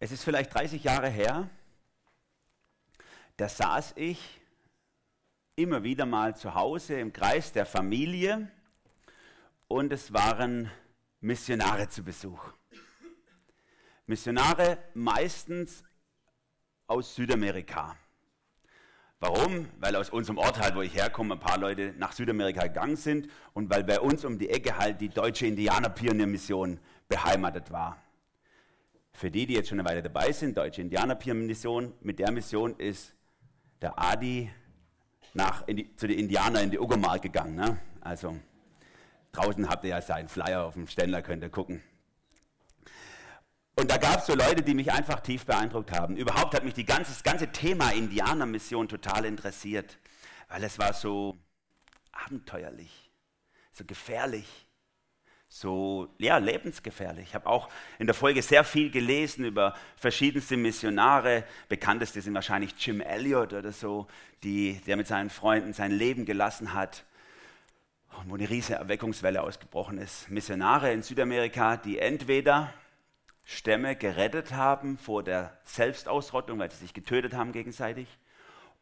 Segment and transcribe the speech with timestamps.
[0.00, 1.50] Es ist vielleicht 30 Jahre her,
[3.36, 4.40] da saß ich
[5.56, 8.48] immer wieder mal zu Hause im Kreis der Familie
[9.66, 10.70] und es waren
[11.20, 12.52] Missionare zu Besuch.
[14.06, 15.82] Missionare meistens
[16.86, 17.96] aus Südamerika.
[19.18, 19.68] Warum?
[19.80, 23.28] Weil aus unserem Ort halt, wo ich herkomme, ein paar Leute nach Südamerika gegangen sind
[23.52, 28.00] und weil bei uns um die Ecke halt die deutsche Indianerpioniermission beheimatet war.
[29.18, 33.16] Für die, die jetzt schon eine Weile dabei sind, Deutsche Indianerpioniermission, mit der Mission ist
[33.82, 34.48] der Adi
[35.34, 37.56] nach die, zu den Indianern in die Uckermark gegangen.
[37.56, 37.80] Ne?
[38.00, 38.38] Also
[39.32, 41.82] draußen habt ihr ja seinen Flyer auf dem Ständer, könnt ihr gucken.
[43.74, 46.16] Und da gab es so Leute, die mich einfach tief beeindruckt haben.
[46.16, 49.98] Überhaupt hat mich die ganze, das ganze Thema Indianermission total interessiert,
[50.48, 51.36] weil es war so
[52.12, 53.10] abenteuerlich,
[53.72, 54.67] so gefährlich
[55.48, 57.28] so ja, lebensgefährlich.
[57.28, 61.44] Ich habe auch in der Folge sehr viel gelesen über verschiedenste Missionare.
[61.68, 64.06] Bekannteste sind wahrscheinlich Jim Elliot oder so,
[64.42, 67.04] die, der mit seinen Freunden sein Leben gelassen hat,
[68.26, 70.30] wo eine riesige Erweckungswelle ausgebrochen ist.
[70.30, 72.72] Missionare in Südamerika, die entweder
[73.44, 78.06] Stämme gerettet haben vor der Selbstausrottung, weil sie sich getötet haben gegenseitig,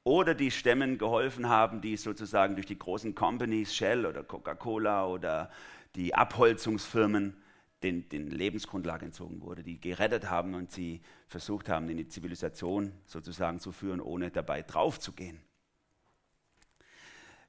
[0.06, 5.50] oder die Stämmen geholfen haben, die sozusagen durch die großen Companies, Shell oder Coca-Cola oder
[5.96, 7.36] die Abholzungsfirmen
[7.82, 12.92] den, den Lebensgrundlage entzogen wurde, die gerettet haben und sie versucht haben, in die Zivilisation
[13.04, 15.40] sozusagen zu führen, ohne dabei draufzugehen.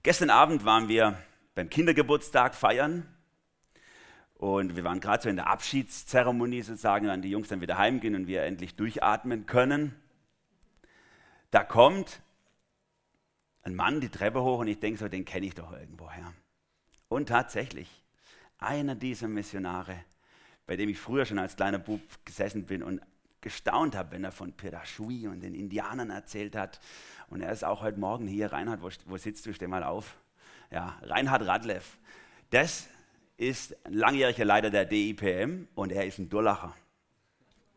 [0.01, 1.15] Gestern Abend waren wir
[1.53, 3.05] beim Kindergeburtstag feiern
[4.33, 8.15] und wir waren gerade so in der Abschiedszeremonie sozusagen, wenn die Jungs dann wieder heimgehen
[8.15, 9.93] und wir endlich durchatmen können.
[11.51, 12.23] Da kommt
[13.67, 16.33] ein Mann die Treppe hoch und ich denke so, den kenne ich doch irgendwoher.
[17.09, 17.89] Und tatsächlich,
[18.57, 19.95] einer dieser Missionare,
[20.65, 23.01] bei dem ich früher schon als kleiner Bub gesessen bin und
[23.41, 26.79] gestaunt habe, wenn er von Pirashui und den Indianern erzählt hat.
[27.29, 28.51] Und er ist auch heute Morgen hier.
[28.51, 29.53] Reinhard, wo, wo sitzt du?
[29.53, 30.17] Steh mal auf.
[30.71, 31.97] Ja, Reinhard Radlev.
[32.49, 32.87] Das
[33.37, 36.75] ist ein langjähriger Leiter der DIPM und er ist ein Durlacher.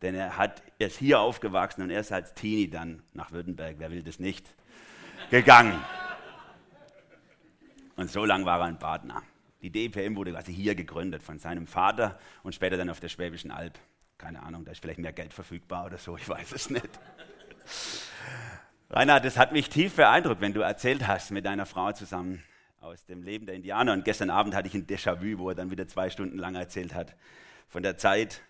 [0.01, 3.75] Denn er, hat, er ist hier aufgewachsen und er ist als Teenie dann nach Württemberg,
[3.77, 4.55] wer will das nicht,
[5.31, 5.79] gegangen.
[7.95, 9.23] Und so lange war er ein Partner.
[9.61, 13.49] Die DPM wurde quasi hier gegründet von seinem Vater und später dann auf der Schwäbischen
[13.49, 13.79] Alb.
[14.17, 16.99] Keine Ahnung, da ist vielleicht mehr Geld verfügbar oder so, ich weiß es nicht.
[18.89, 22.43] Rainer, das hat mich tief beeindruckt, wenn du erzählt hast mit deiner Frau zusammen
[22.81, 23.93] aus dem Leben der Indianer.
[23.93, 26.93] Und gestern Abend hatte ich ein Déjà-vu, wo er dann wieder zwei Stunden lang erzählt
[26.93, 27.15] hat
[27.69, 28.41] von der Zeit.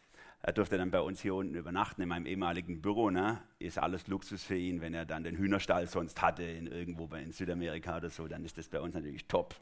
[0.44, 3.12] Er durfte dann bei uns hier unten übernachten in meinem ehemaligen Büro.
[3.12, 3.42] Ne?
[3.60, 7.32] Ist alles Luxus für ihn, wenn er dann den Hühnerstall sonst hatte in irgendwo in
[7.32, 9.56] Südamerika oder so, dann ist das bei uns natürlich top.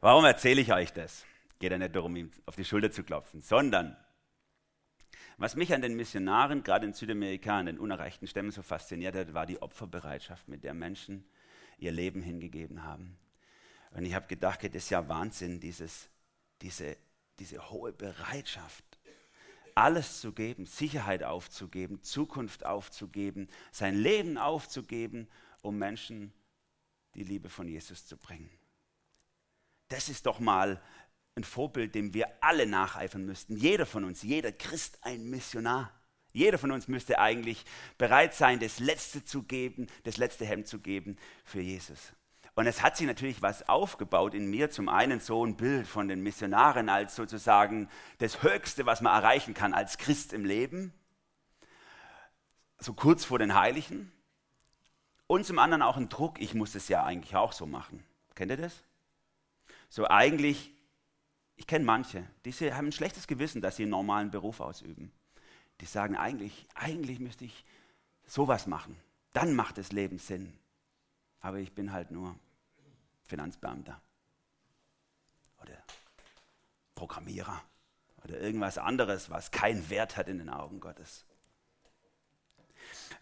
[0.00, 1.26] Warum erzähle ich euch das?
[1.58, 3.96] Geht ja nicht darum, ihm auf die Schulter zu klopfen, sondern
[5.36, 9.34] was mich an den Missionaren, gerade in Südamerika, an den unerreichten Stämmen so fasziniert hat,
[9.34, 11.24] war die Opferbereitschaft, mit der Menschen
[11.78, 13.16] ihr Leben hingegeben haben.
[13.90, 16.08] Und ich habe gedacht, das ist ja Wahnsinn, dieses,
[16.62, 16.96] diese,
[17.38, 18.84] diese hohe Bereitschaft,
[19.76, 25.28] alles zu geben, Sicherheit aufzugeben, Zukunft aufzugeben, sein Leben aufzugeben,
[25.62, 26.32] um Menschen
[27.14, 28.50] die Liebe von Jesus zu bringen.
[29.88, 30.80] Das ist doch mal
[31.34, 33.56] ein Vorbild, dem wir alle nacheifern müssten.
[33.56, 35.92] Jeder von uns, jeder Christ ein Missionar.
[36.32, 37.64] Jeder von uns müsste eigentlich
[37.98, 42.14] bereit sein, das Letzte zu geben, das letzte Hemd zu geben für Jesus.
[42.54, 44.70] Und es hat sich natürlich was aufgebaut in mir.
[44.70, 49.54] Zum einen so ein Bild von den Missionaren als sozusagen das Höchste, was man erreichen
[49.54, 50.92] kann als Christ im Leben.
[52.78, 54.12] So kurz vor den Heiligen.
[55.26, 58.04] Und zum anderen auch ein Druck, ich muss es ja eigentlich auch so machen.
[58.34, 58.82] Kennt ihr das?
[59.88, 60.72] So eigentlich,
[61.56, 65.10] ich kenne manche, die haben ein schlechtes Gewissen, dass sie einen normalen Beruf ausüben.
[65.80, 67.64] Die sagen eigentlich, eigentlich müsste ich
[68.26, 68.96] sowas machen.
[69.32, 70.52] Dann macht das Leben Sinn.
[71.42, 72.34] Aber ich bin halt nur
[73.24, 74.00] Finanzbeamter
[75.60, 75.76] oder
[76.94, 77.62] Programmierer
[78.24, 81.26] oder irgendwas anderes, was keinen Wert hat in den Augen Gottes.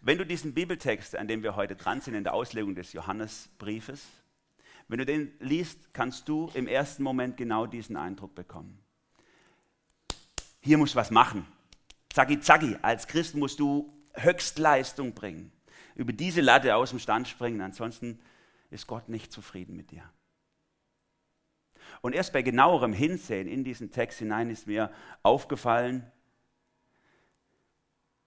[0.01, 4.01] Wenn du diesen Bibeltext, an dem wir heute dran sind, in der Auslegung des Johannesbriefes,
[4.87, 8.83] wenn du den liest, kannst du im ersten Moment genau diesen Eindruck bekommen.
[10.59, 11.45] Hier musst du was machen.
[12.13, 12.77] Zacki, zacki.
[12.81, 15.51] Als Christ musst du Höchstleistung bringen.
[15.95, 17.61] Über diese Latte aus dem Stand springen.
[17.61, 18.19] Ansonsten
[18.69, 20.09] ist Gott nicht zufrieden mit dir.
[22.01, 24.91] Und erst bei genauerem Hinsehen in diesen Text hinein ist mir
[25.23, 26.09] aufgefallen,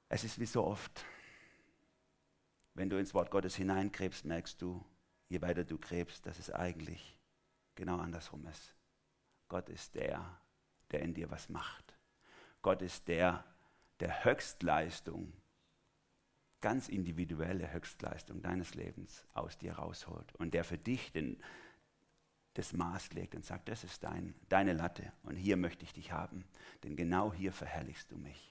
[0.09, 1.05] es ist wie so oft,
[2.75, 4.85] wenn du ins Wort Gottes hineingräbst, merkst du,
[5.29, 7.19] je weiter du gräbst, dass es eigentlich
[7.75, 8.75] genau andersrum ist.
[9.49, 10.39] Gott ist der,
[10.91, 11.97] der in dir was macht.
[12.63, 13.45] Gott ist der,
[14.01, 15.33] der Höchstleistung,
[16.65, 21.37] ganz individuelle Höchstleistung deines Lebens aus dir rausholt und der für dich den,
[22.55, 26.13] das Maß legt und sagt, das ist dein, deine Latte und hier möchte ich dich
[26.13, 26.43] haben,
[26.83, 28.51] denn genau hier verherrlichst du mich.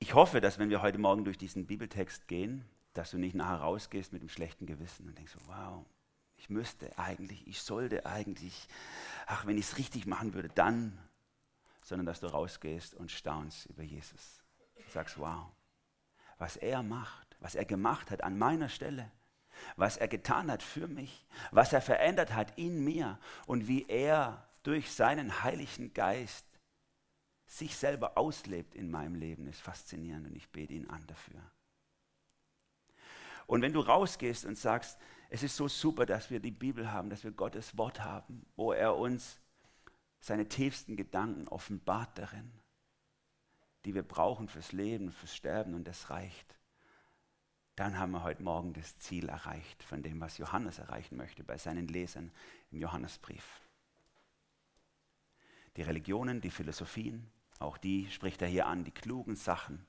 [0.00, 3.62] Ich hoffe, dass wenn wir heute Morgen durch diesen Bibeltext gehen, dass du nicht nachher
[3.62, 5.86] rausgehst mit einem schlechten Gewissen und denkst, wow,
[6.36, 8.68] ich müsste eigentlich, ich sollte eigentlich,
[9.26, 10.98] ach, wenn ich es richtig machen würde, dann,
[11.80, 14.41] sondern dass du rausgehst und staunst über Jesus.
[14.92, 15.46] Sagst, wow,
[16.38, 19.10] was er macht, was er gemacht hat an meiner Stelle,
[19.76, 24.46] was er getan hat für mich, was er verändert hat in mir und wie er
[24.62, 26.46] durch seinen Heiligen Geist
[27.46, 31.40] sich selber auslebt in meinem Leben, ist faszinierend und ich bete ihn an dafür.
[33.46, 34.98] Und wenn du rausgehst und sagst,
[35.30, 38.72] es ist so super, dass wir die Bibel haben, dass wir Gottes Wort haben, wo
[38.72, 39.40] er uns
[40.20, 42.52] seine tiefsten Gedanken offenbart darin,
[43.84, 46.56] die wir brauchen fürs Leben, fürs Sterben und das reicht.
[47.76, 51.56] Dann haben wir heute Morgen das Ziel erreicht von dem, was Johannes erreichen möchte bei
[51.58, 52.30] seinen Lesern
[52.70, 53.60] im Johannesbrief.
[55.76, 59.86] Die Religionen, die Philosophien, auch die spricht er hier an, die klugen Sachen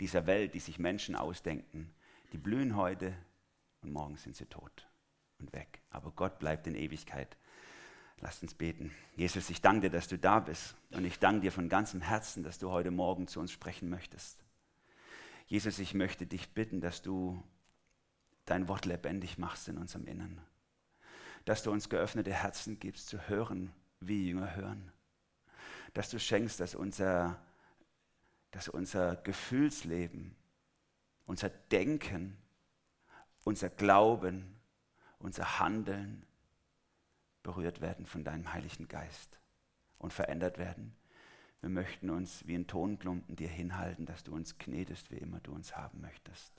[0.00, 1.92] dieser Welt, die sich Menschen ausdenken,
[2.32, 3.14] die blühen heute
[3.82, 4.86] und morgen sind sie tot
[5.38, 5.80] und weg.
[5.90, 7.36] Aber Gott bleibt in Ewigkeit.
[8.20, 8.92] Lasst uns beten.
[9.16, 10.74] Jesus, ich danke dir, dass du da bist.
[10.90, 14.44] Und ich danke dir von ganzem Herzen, dass du heute Morgen zu uns sprechen möchtest.
[15.46, 17.42] Jesus, ich möchte dich bitten, dass du
[18.44, 20.40] dein Wort lebendig machst in unserem Innern.
[21.44, 24.92] Dass du uns geöffnete Herzen gibst, zu hören, wie Jünger hören
[25.94, 27.40] dass du schenkst, dass unser,
[28.50, 30.36] dass unser Gefühlsleben,
[31.26, 32.36] unser Denken,
[33.44, 34.56] unser Glauben,
[35.18, 36.24] unser Handeln
[37.48, 39.38] berührt werden von deinem Heiligen Geist
[39.96, 40.94] und verändert werden.
[41.62, 45.52] Wir möchten uns wie ein Tonklumpen dir hinhalten, dass du uns knetest, wie immer du
[45.52, 46.52] uns haben möchtest.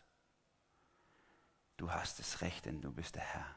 [1.78, 3.56] Du hast das Recht, denn du bist der Herr.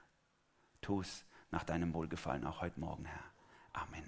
[0.82, 3.24] Tu es nach deinem Wohlgefallen auch heute Morgen, Herr.
[3.72, 4.04] Amen.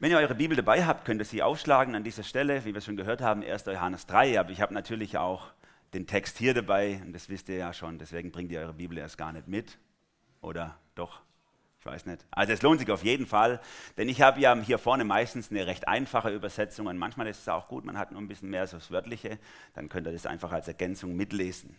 [0.00, 2.82] Wenn ihr eure Bibel dabei habt, könnt ihr sie aufschlagen an dieser Stelle, wie wir
[2.82, 3.64] schon gehört haben, 1.
[3.64, 4.38] Johannes 3.
[4.38, 5.54] Aber ich habe natürlich auch
[5.94, 8.98] den Text hier dabei und das wisst ihr ja schon, deswegen bringt ihr eure Bibel
[8.98, 9.78] erst gar nicht mit.
[10.44, 11.22] Oder doch?
[11.80, 12.24] Ich weiß nicht.
[12.30, 13.60] Also es lohnt sich auf jeden Fall,
[13.96, 17.48] denn ich habe ja hier vorne meistens eine recht einfache Übersetzung und manchmal ist es
[17.48, 19.38] auch gut, man hat nur ein bisschen mehr so das Wörtliche,
[19.74, 21.76] dann könnt ihr das einfach als Ergänzung mitlesen.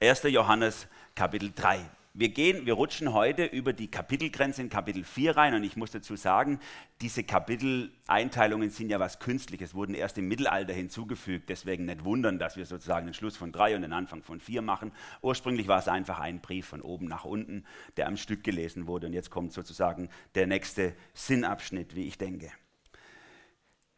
[0.00, 0.22] 1.
[0.24, 1.80] Johannes Kapitel 3
[2.12, 5.92] wir gehen, wir rutschen heute über die Kapitelgrenze in Kapitel 4 rein und ich muss
[5.92, 6.58] dazu sagen,
[7.00, 12.56] diese Kapiteleinteilungen sind ja was Künstliches, wurden erst im Mittelalter hinzugefügt, deswegen nicht wundern, dass
[12.56, 14.90] wir sozusagen den Schluss von 3 und den Anfang von 4 machen.
[15.22, 17.64] Ursprünglich war es einfach ein Brief von oben nach unten,
[17.96, 22.50] der am Stück gelesen wurde und jetzt kommt sozusagen der nächste Sinnabschnitt, wie ich denke.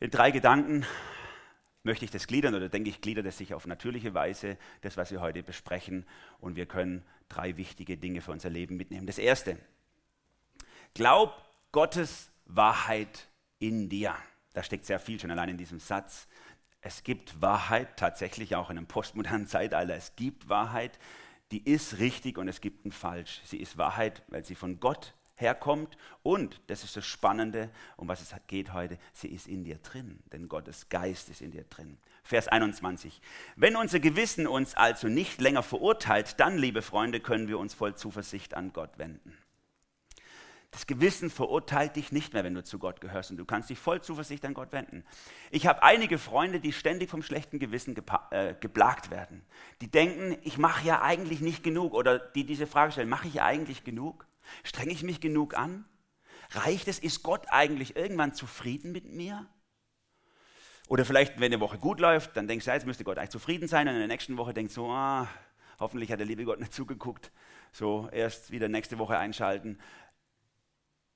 [0.00, 0.84] In drei Gedanken
[1.82, 5.10] möchte ich das gliedern oder denke ich, gliedert es sich auf natürliche Weise, das, was
[5.10, 6.04] wir heute besprechen.
[6.38, 7.02] Und wir können
[7.34, 9.06] drei wichtige Dinge für unser Leben mitnehmen.
[9.06, 9.58] Das erste,
[10.94, 11.42] glaub
[11.72, 14.14] Gottes Wahrheit in dir.
[14.52, 16.28] Da steckt sehr viel schon allein in diesem Satz.
[16.80, 19.94] Es gibt Wahrheit, tatsächlich auch in einem postmodernen Zeitalter.
[19.94, 20.98] Es gibt Wahrheit,
[21.52, 23.40] die ist richtig und es gibt ein Falsch.
[23.44, 25.96] Sie ist Wahrheit, weil sie von Gott herkommt.
[26.22, 30.22] Und, das ist das Spannende, um was es geht heute, sie ist in dir drin,
[30.32, 31.98] denn Gottes Geist ist in dir drin.
[32.22, 33.20] Vers 21.
[33.56, 37.94] Wenn unser Gewissen uns also nicht länger verurteilt, dann, liebe Freunde, können wir uns voll
[37.94, 39.36] Zuversicht an Gott wenden.
[40.72, 43.78] Das Gewissen verurteilt dich nicht mehr, wenn du zu Gott gehörst und du kannst dich
[43.78, 45.04] voll Zuversicht an Gott wenden.
[45.50, 47.94] Ich habe einige Freunde, die ständig vom schlechten Gewissen
[48.30, 49.44] äh, geplagt werden.
[49.82, 53.42] Die denken, ich mache ja eigentlich nicht genug oder die diese Frage stellen, mache ich
[53.42, 54.26] eigentlich genug?
[54.64, 55.84] Strenge ich mich genug an?
[56.50, 56.98] Reicht es?
[56.98, 59.48] Ist Gott eigentlich irgendwann zufrieden mit mir?
[60.88, 63.30] Oder vielleicht, wenn eine Woche gut läuft, dann denkst du, ja, jetzt müsste Gott eigentlich
[63.30, 63.88] zufrieden sein.
[63.88, 65.28] Und in der nächsten Woche denkst du, ah,
[65.78, 67.32] hoffentlich hat der liebe Gott nicht zugeguckt.
[67.72, 69.78] So, erst wieder nächste Woche einschalten.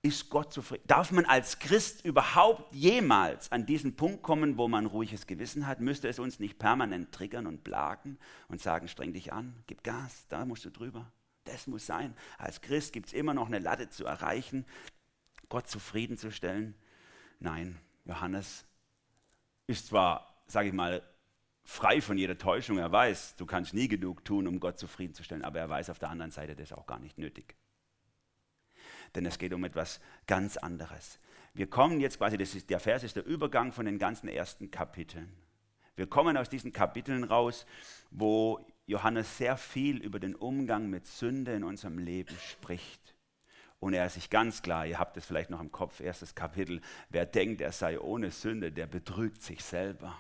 [0.03, 0.85] Ist Gott zufrieden?
[0.87, 5.81] Darf man als Christ überhaupt jemals an diesen Punkt kommen, wo man ruhiges Gewissen hat?
[5.81, 8.19] Müsste es uns nicht permanent triggern und plagen
[8.49, 11.13] und sagen, streng dich an, gib Gas, da musst du drüber.
[11.47, 12.15] Das muss sein.
[12.39, 14.67] Als Christ gibt es immer noch eine Latte zu erreichen,
[15.49, 16.75] Gott zufriedenzustellen.
[17.39, 18.65] Nein, Johannes
[19.67, 21.03] ist zwar, sage ich mal,
[21.65, 22.79] frei von jeder Täuschung.
[22.79, 26.11] Er weiß, du kannst nie genug tun, um Gott zufriedenzustellen, aber er weiß auf der
[26.11, 27.57] anderen Seite, das ist auch gar nicht nötig.
[29.15, 31.19] Denn es geht um etwas ganz anderes.
[31.55, 34.71] Wir kommen jetzt quasi, das ist, der Vers ist der Übergang von den ganzen ersten
[34.71, 35.33] Kapiteln.
[35.95, 37.67] Wir kommen aus diesen Kapiteln raus,
[38.11, 43.15] wo Johannes sehr viel über den Umgang mit Sünde in unserem Leben spricht.
[43.79, 46.81] Und er ist sich ganz klar, ihr habt es vielleicht noch im Kopf, erstes Kapitel,
[47.11, 50.19] wer denkt, er sei ohne Sünde, der betrügt sich selber.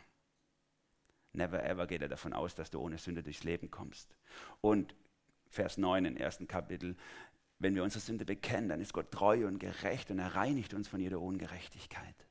[1.32, 4.14] Never ever geht er davon aus, dass du ohne Sünde durchs Leben kommst.
[4.60, 4.94] Und
[5.48, 6.96] Vers 9 im ersten Kapitel,
[7.58, 10.88] wenn wir unsere Sünde bekennen, dann ist Gott treu und gerecht und er reinigt uns
[10.88, 12.26] von jeder Ungerechtigkeit.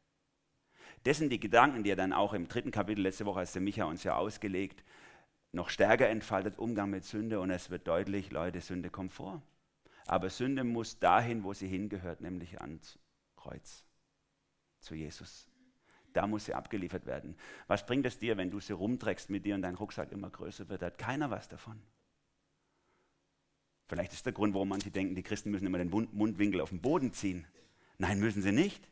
[1.03, 3.61] Das sind die Gedanken, die er dann auch im dritten Kapitel, letzte Woche, als der
[3.61, 4.83] Micha uns ja ausgelegt,
[5.55, 9.41] noch stärker entfaltet, Umgang mit Sünde und es wird deutlich, Leute, Sünde kommt vor.
[10.05, 12.99] Aber Sünde muss dahin, wo sie hingehört, nämlich ans
[13.35, 13.85] Kreuz,
[14.79, 15.47] zu Jesus.
[16.13, 17.35] Da muss sie abgeliefert werden.
[17.67, 20.69] Was bringt es dir, wenn du sie rumträgst mit dir und dein Rucksack immer größer
[20.69, 20.81] wird?
[20.81, 21.81] Da hat keiner was davon.
[23.87, 26.81] Vielleicht ist der Grund, warum manche denken, die Christen müssen immer den Mundwinkel auf den
[26.81, 27.45] Boden ziehen.
[27.97, 28.87] Nein, müssen sie nicht.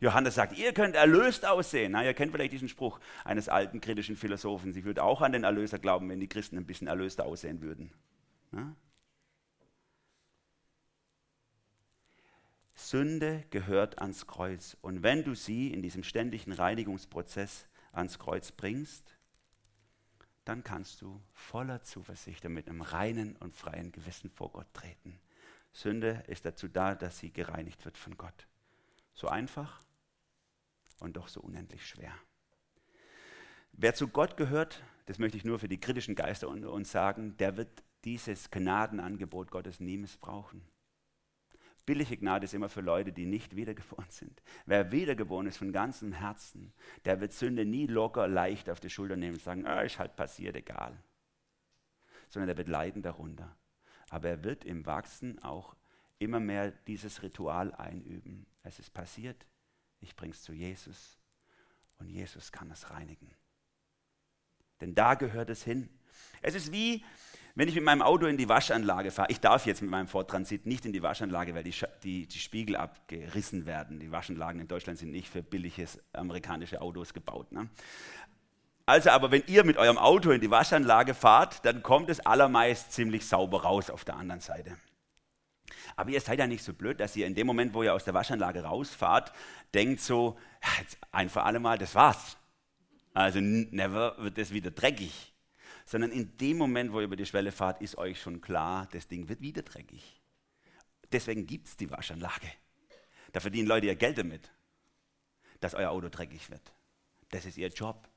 [0.00, 1.92] Johannes sagt, ihr könnt erlöst aussehen.
[1.92, 4.72] Na, ihr kennt vielleicht diesen Spruch eines alten kritischen Philosophen.
[4.72, 7.92] Sie würde auch an den Erlöser glauben, wenn die Christen ein bisschen erlöster aussehen würden.
[8.50, 8.76] Na?
[12.74, 14.76] Sünde gehört ans Kreuz.
[14.82, 19.16] Und wenn du sie in diesem ständigen Reinigungsprozess ans Kreuz bringst,
[20.44, 25.18] dann kannst du voller Zuversicht und mit einem reinen und freien Gewissen vor Gott treten.
[25.72, 28.46] Sünde ist dazu da, dass sie gereinigt wird von Gott.
[29.14, 29.82] So einfach
[31.00, 32.12] und doch so unendlich schwer.
[33.72, 37.36] Wer zu Gott gehört, das möchte ich nur für die kritischen Geister unter uns sagen,
[37.36, 40.66] der wird dieses Gnadenangebot Gottes nie missbrauchen.
[41.86, 44.42] Billige Gnade ist immer für Leute, die nicht wiedergeboren sind.
[44.66, 46.72] Wer wiedergeboren ist von ganzem Herzen,
[47.04, 50.16] der wird Sünde nie locker, leicht auf die Schulter nehmen und sagen, ah, ist halt
[50.16, 51.00] passiert, egal.
[52.28, 53.56] Sondern der wird leiden darunter.
[54.10, 55.76] Aber er wird im Wachsen auch
[56.18, 58.46] immer mehr dieses Ritual einüben.
[58.62, 59.46] Es ist passiert,
[60.00, 61.18] ich bringe es zu Jesus
[61.98, 63.30] und Jesus kann es reinigen.
[64.80, 65.88] Denn da gehört es hin.
[66.42, 67.04] Es ist wie,
[67.54, 70.30] wenn ich mit meinem Auto in die Waschanlage fahre, ich darf jetzt mit meinem Ford
[70.30, 73.98] Transit nicht in die Waschanlage, weil die, die, die Spiegel abgerissen werden.
[73.98, 77.52] Die Waschanlagen in Deutschland sind nicht für billiges amerikanische Autos gebaut.
[77.52, 77.70] Ne?
[78.84, 82.92] Also aber wenn ihr mit eurem Auto in die Waschanlage fahrt, dann kommt es allermeist
[82.92, 84.76] ziemlich sauber raus auf der anderen Seite.
[85.96, 88.04] Aber ihr seid ja nicht so blöd, dass ihr in dem Moment, wo ihr aus
[88.04, 89.32] der Waschanlage rausfahrt,
[89.74, 90.38] denkt so,
[91.12, 92.36] ein für alle Mal, das war's.
[93.14, 95.32] Also never wird das wieder dreckig
[95.86, 99.06] sondern in dem Moment, wo ihr über die Schwelle fahrt, ist euch schon klar, das
[99.06, 100.20] Ding wird wieder dreckig.
[101.12, 102.50] Deswegen gibt es die Waschanlage.
[103.32, 104.50] Da verdienen Leute ihr Geld damit,
[105.60, 106.72] dass euer Auto dreckig wird.
[107.30, 108.08] Das ist ihr Job.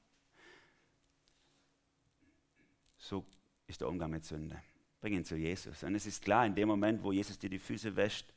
[2.98, 3.24] So
[3.68, 4.60] ist der Umgang mit Sünde.
[5.02, 5.84] Bring ihn zu Jesus.
[5.84, 8.34] Und es ist klar, in dem Moment, wo Jesus dir die Füße wäscht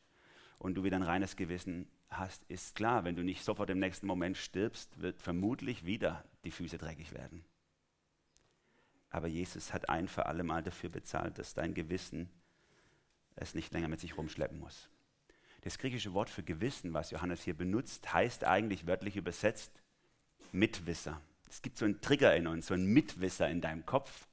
[0.58, 4.06] und du wieder ein reines Gewissen hast, ist klar, wenn du nicht sofort im nächsten
[4.06, 7.44] Moment stirbst, wird vermutlich wieder die Füße dreckig werden.
[9.10, 12.30] Aber Jesus hat ein für alle Mal dafür bezahlt, dass dein Gewissen
[13.36, 14.88] es nicht länger mit sich rumschleppen muss.
[15.62, 19.82] Das griechische Wort für Gewissen, was Johannes hier benutzt, heißt eigentlich wörtlich übersetzt
[20.50, 21.20] Mitwisser.
[21.48, 24.26] Es gibt so einen Trigger in uns, so einen Mitwisser in deinem Kopf.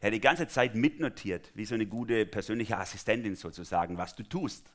[0.00, 4.22] Er hat die ganze Zeit mitnotiert, wie so eine gute persönliche Assistentin sozusagen, was du
[4.22, 4.72] tust.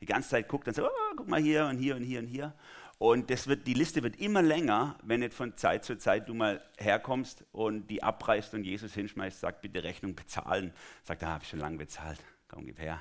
[0.00, 2.26] Die ganze Zeit guckt dann so, oh, guck mal hier und hier und hier und
[2.26, 2.54] hier.
[2.98, 6.34] Und das wird, die Liste wird immer länger, wenn nicht von Zeit zu Zeit du
[6.34, 10.72] mal herkommst und die abreißt und Jesus hinschmeißt, sagt, bitte Rechnung bezahlen.
[11.02, 12.20] Sagt, da ah, habe ich schon lange bezahlt.
[12.48, 13.00] Komm, gib her.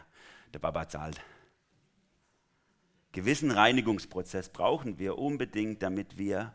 [0.53, 1.22] Der Baba zahlt.
[3.12, 6.53] Gewissen Reinigungsprozess brauchen wir unbedingt, damit wir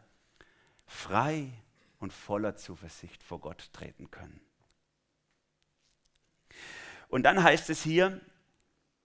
[0.87, 1.53] frei
[2.01, 4.41] und voller Zuversicht vor Gott treten können.
[7.09, 8.21] Und dann heißt es hier,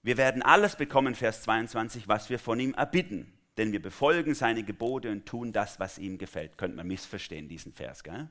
[0.01, 4.63] wir werden alles bekommen, Vers 22, was wir von ihm erbitten denn wir befolgen seine
[4.63, 6.57] Gebote und tun das, was ihm gefällt.
[6.57, 8.03] Könnte man missverstehen, diesen Vers.
[8.03, 8.27] Gell?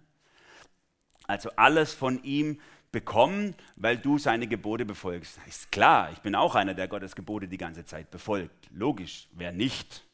[1.27, 2.61] Also alles von ihm
[2.91, 5.39] bekommen, weil du seine Gebote befolgst.
[5.47, 8.69] Ist klar, ich bin auch einer, der Gottes Gebote die ganze Zeit befolgt.
[8.73, 10.05] Logisch, wer nicht?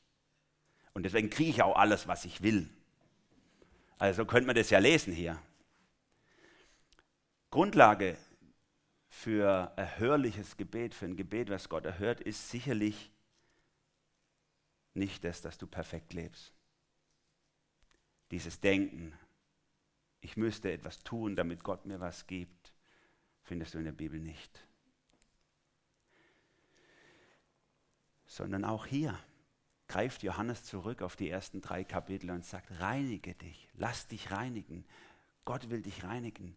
[0.92, 2.68] Und deswegen kriege ich auch alles, was ich will.
[3.98, 5.38] Also könnte man das ja lesen hier.
[7.50, 8.16] Grundlage
[9.08, 13.10] für erhörliches Gebet, für ein Gebet, was Gott erhört, ist sicherlich
[14.94, 16.52] nicht das, dass du perfekt lebst.
[18.30, 19.14] Dieses Denken,
[20.20, 22.74] ich müsste etwas tun, damit Gott mir was gibt,
[23.42, 24.66] findest du in der Bibel nicht.
[28.26, 29.18] Sondern auch hier
[29.86, 34.84] greift Johannes zurück auf die ersten drei Kapitel und sagt, reinige dich, lass dich reinigen.
[35.46, 36.54] Gott will dich reinigen.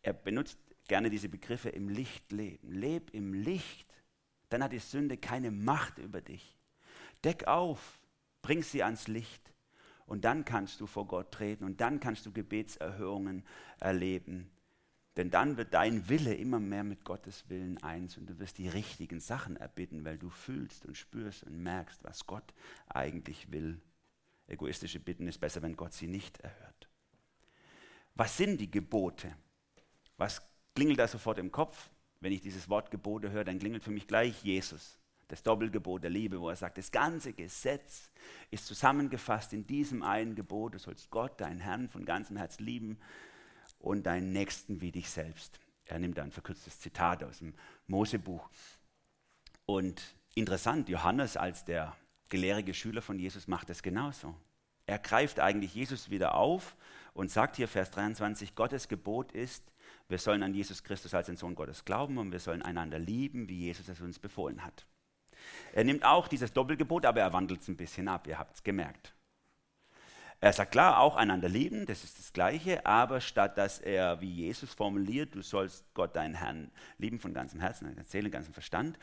[0.00, 0.58] Er benutzt
[0.88, 2.72] gerne diese Begriffe im Licht leben.
[2.72, 3.94] Leb im Licht,
[4.48, 6.58] dann hat die Sünde keine Macht über dich.
[7.24, 8.00] Deck auf,
[8.42, 9.52] bring sie ans Licht
[10.06, 13.44] und dann kannst du vor Gott treten und dann kannst du Gebetserhörungen
[13.78, 14.50] erleben.
[15.16, 18.68] Denn dann wird dein Wille immer mehr mit Gottes Willen eins und du wirst die
[18.68, 22.54] richtigen Sachen erbitten, weil du fühlst und spürst und merkst, was Gott
[22.86, 23.80] eigentlich will.
[24.46, 26.88] Egoistische Bitten ist besser, wenn Gott sie nicht erhört.
[28.14, 29.36] Was sind die Gebote?
[30.16, 30.40] Was
[30.78, 31.90] klingelt da sofort im Kopf?
[32.20, 36.10] Wenn ich dieses Wort Gebote höre, dann klingelt für mich gleich Jesus das Doppelgebot der
[36.10, 38.12] Liebe, wo er sagt, das ganze Gesetz
[38.52, 42.96] ist zusammengefasst in diesem einen Gebot, du sollst Gott, deinen Herrn, von ganzem Herz lieben
[43.80, 45.58] und deinen Nächsten wie dich selbst.
[45.84, 47.54] Er nimmt ein verkürztes Zitat aus dem
[47.88, 48.48] Mosebuch.
[49.66, 51.96] Und interessant, Johannes als der
[52.28, 54.32] gelehrige Schüler von Jesus macht es genauso.
[54.86, 56.76] Er greift eigentlich Jesus wieder auf
[57.14, 59.64] und sagt hier Vers 23, Gottes Gebot ist,
[60.08, 63.48] wir sollen an Jesus Christus als den Sohn Gottes glauben und wir sollen einander lieben,
[63.48, 64.86] wie Jesus es uns befohlen hat.
[65.72, 68.62] Er nimmt auch dieses Doppelgebot, aber er wandelt es ein bisschen ab, ihr habt es
[68.62, 69.14] gemerkt.
[70.40, 74.30] Er sagt klar, auch einander lieben, das ist das Gleiche, aber statt dass er wie
[74.30, 78.98] Jesus formuliert, du sollst Gott, deinen Herrn, lieben von ganzem Herzen, deiner Seele, ganzem Verstand,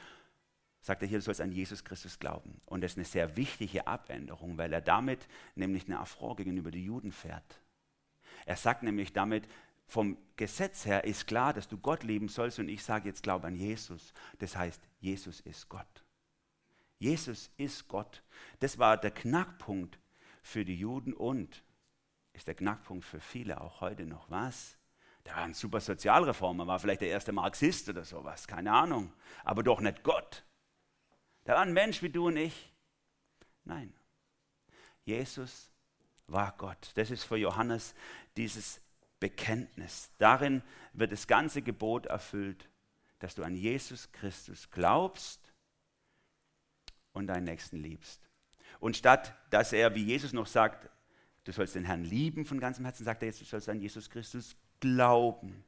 [0.79, 2.61] sagt er hier, du sollst an Jesus Christus glauben.
[2.65, 6.83] Und das ist eine sehr wichtige Abänderung, weil er damit nämlich eine Affront gegenüber den
[6.83, 7.59] Juden fährt.
[8.45, 9.47] Er sagt nämlich damit,
[9.87, 13.47] vom Gesetz her ist klar, dass du Gott lieben sollst und ich sage jetzt, glaube
[13.47, 14.13] an Jesus.
[14.39, 16.03] Das heißt, Jesus ist Gott.
[16.97, 18.23] Jesus ist Gott.
[18.59, 19.99] Das war der Knackpunkt
[20.41, 21.63] für die Juden und
[22.33, 24.29] ist der Knackpunkt für viele auch heute noch.
[24.29, 24.77] Was?
[25.25, 29.13] Der war ein super Sozialreformer, war vielleicht der erste Marxist oder sowas, keine Ahnung.
[29.43, 30.43] Aber doch nicht Gott.
[31.45, 32.73] Der war ein Mensch wie du und ich.
[33.63, 33.93] Nein.
[35.03, 35.71] Jesus
[36.27, 36.91] war Gott.
[36.95, 37.93] Das ist für Johannes
[38.37, 38.81] dieses
[39.19, 40.11] Bekenntnis.
[40.17, 40.61] Darin
[40.93, 42.69] wird das ganze Gebot erfüllt,
[43.19, 45.53] dass du an Jesus Christus glaubst
[47.13, 48.29] und deinen Nächsten liebst.
[48.79, 50.89] Und statt dass er, wie Jesus noch sagt,
[51.45, 54.09] du sollst den Herrn lieben von ganzem Herzen, sagt er jetzt, du sollst an Jesus
[54.09, 55.63] Christus glauben.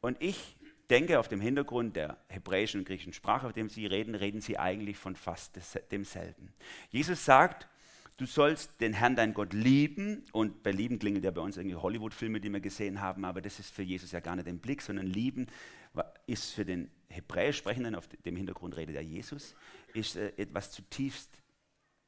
[0.00, 0.56] Und ich
[0.90, 4.58] denke, auf dem Hintergrund der hebräischen und griechischen Sprache, auf dem sie reden, reden sie
[4.58, 5.58] eigentlich von fast
[5.90, 6.52] demselben.
[6.90, 7.68] Jesus sagt,
[8.16, 10.24] du sollst den Herrn, dein Gott, lieben.
[10.32, 13.58] Und bei Lieben klingelt ja bei uns irgendwie Hollywood-Filme, die wir gesehen haben, aber das
[13.58, 15.46] ist für Jesus ja gar nicht im Blick, sondern Lieben
[16.26, 19.54] ist für den Hebräisch Sprechenden, auf dem Hintergrund redet ja Jesus,
[19.92, 21.30] ist äh, etwas zutiefst,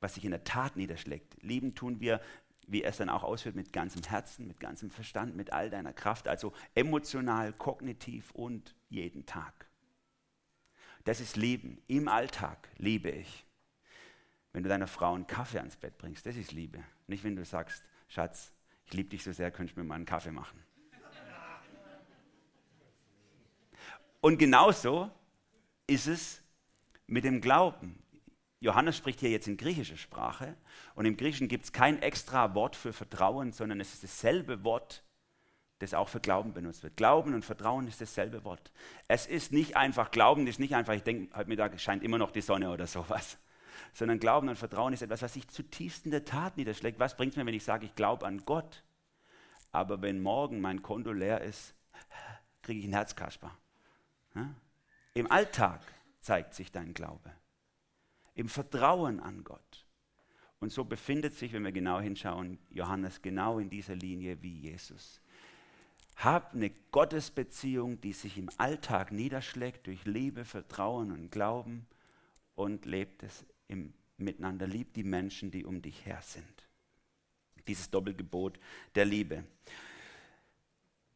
[0.01, 1.37] was sich in der Tat niederschlägt.
[1.43, 2.21] Lieben tun wir,
[2.67, 5.93] wie er es dann auch ausführt, mit ganzem Herzen, mit ganzem Verstand, mit all deiner
[5.93, 9.69] Kraft, also emotional, kognitiv und jeden Tag.
[11.05, 11.83] Das ist Lieben.
[11.87, 13.45] Im Alltag liebe ich.
[14.55, 16.79] Wenn du deiner Frau einen Kaffee ans Bett bringst, das ist Liebe.
[17.09, 18.53] Nicht, wenn du sagst, Schatz,
[18.87, 20.63] ich liebe dich so sehr, könntest du mir mal einen Kaffee machen.
[24.21, 25.11] Und genauso
[25.89, 26.41] ist es
[27.09, 28.01] mit dem Glauben.
[28.61, 30.57] Johannes spricht hier jetzt in griechischer Sprache
[30.95, 35.03] und im Griechischen gibt es kein extra Wort für Vertrauen, sondern es ist dasselbe Wort,
[35.81, 36.97] das auch für Glauben benutzt wird.
[36.97, 38.71] Glauben und Vertrauen ist dasselbe Wort.
[39.09, 42.31] Es ist nicht einfach, Glauben ist nicht einfach, ich denke, heute Mittag scheint immer noch
[42.31, 43.37] die Sonne oder sowas,
[43.93, 46.99] sondern Glauben und Vertrauen ist etwas, was sich zutiefst in der Tat niederschlägt.
[46.99, 48.83] Was bringt es mir, wenn ich sage, ich glaube an Gott,
[49.73, 51.75] aber wenn morgen mein Konto leer ist,
[52.63, 53.57] kriege ich ein Herzkasper.
[55.15, 55.81] Im Alltag
[56.21, 57.33] zeigt sich dein Glaube.
[58.35, 59.87] Im Vertrauen an Gott.
[60.61, 65.21] Und so befindet sich, wenn wir genau hinschauen, Johannes genau in dieser Linie wie Jesus.
[66.17, 71.87] Hab eine Gottesbeziehung, die sich im Alltag niederschlägt durch Liebe, Vertrauen und Glauben
[72.55, 74.67] und lebt es im Miteinander.
[74.67, 76.69] Lieb die Menschen, die um dich her sind.
[77.67, 78.59] Dieses Doppelgebot
[78.95, 79.45] der Liebe.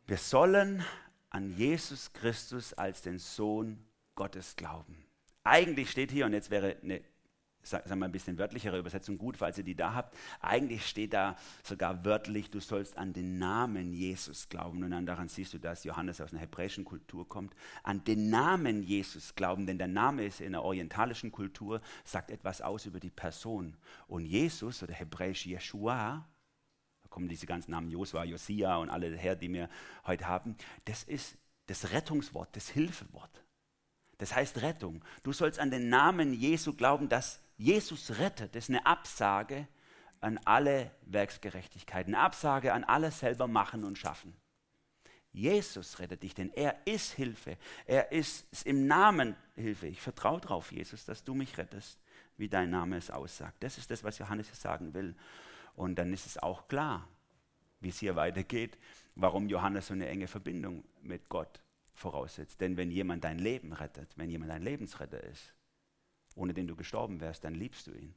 [0.06, 0.82] Wir sollen
[1.30, 3.78] an Jesus Christus als den Sohn
[4.14, 5.04] Gottes glauben.
[5.44, 7.02] Eigentlich steht hier, und jetzt wäre eine
[7.62, 10.16] sagen wir mal ein bisschen wörtlichere Übersetzung gut, falls ihr die da habt.
[10.40, 14.82] Eigentlich steht da sogar wörtlich, du sollst an den Namen Jesus glauben.
[14.82, 17.54] Und dann daran siehst du, dass Johannes aus einer hebräischen Kultur kommt.
[17.82, 22.60] An den Namen Jesus glauben, denn der Name ist in der orientalischen Kultur, sagt etwas
[22.60, 23.76] aus über die Person.
[24.06, 26.26] Und Jesus oder hebräisch Yeshua,
[27.02, 29.68] da kommen diese ganzen Namen Josua, Josia und alle her, die wir
[30.06, 33.44] heute haben, das ist das Rettungswort, das Hilfewort.
[34.18, 35.04] Das heißt Rettung.
[35.22, 38.56] Du sollst an den Namen Jesu glauben, dass Jesus rettet.
[38.56, 39.68] Ist eine Absage
[40.20, 44.34] an alle Werksgerechtigkeit, eine Absage an alles selber machen und schaffen.
[45.32, 47.58] Jesus rettet dich, denn er ist Hilfe.
[47.86, 49.86] Er ist, im Namen Hilfe.
[49.86, 52.00] Ich vertraue darauf, Jesus, dass du mich rettest,
[52.36, 53.62] wie dein Name es aussagt.
[53.62, 55.14] Das ist das, was Johannes sagen will.
[55.74, 57.06] Und dann ist es auch klar,
[57.80, 58.78] wie es hier weitergeht,
[59.14, 61.60] warum Johannes so eine enge Verbindung mit Gott
[61.92, 62.60] voraussetzt.
[62.60, 65.54] Denn wenn jemand dein Leben rettet, wenn jemand ein Lebensretter ist,
[66.38, 68.14] ohne den du gestorben wärst, dann liebst du ihn.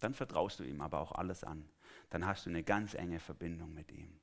[0.00, 1.68] Dann vertraust du ihm aber auch alles an.
[2.10, 4.20] Dann hast du eine ganz enge Verbindung mit ihm.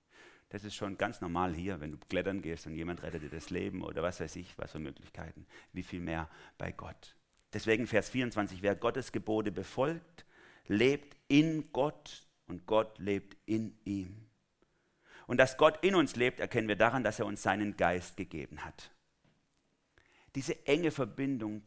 [0.50, 3.50] Das ist schon ganz normal hier, wenn du klettern gehst und jemand rettet dir das
[3.50, 5.48] Leben oder was weiß ich, was für Möglichkeiten.
[5.72, 7.16] Wie viel mehr bei Gott.
[7.54, 10.26] Deswegen Vers 24, wer Gottes Gebote befolgt,
[10.68, 14.30] lebt in Gott und Gott lebt in ihm.
[15.26, 18.64] Und dass Gott in uns lebt, erkennen wir daran, dass er uns seinen Geist gegeben
[18.64, 18.92] hat.
[20.36, 21.64] Diese enge Verbindung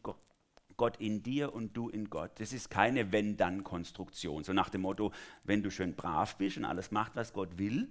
[0.76, 2.32] Gott in dir und du in Gott.
[2.40, 4.44] Das ist keine Wenn-Dann-Konstruktion.
[4.44, 5.12] So nach dem Motto,
[5.44, 7.88] wenn du schön brav bist und alles macht, was Gott will,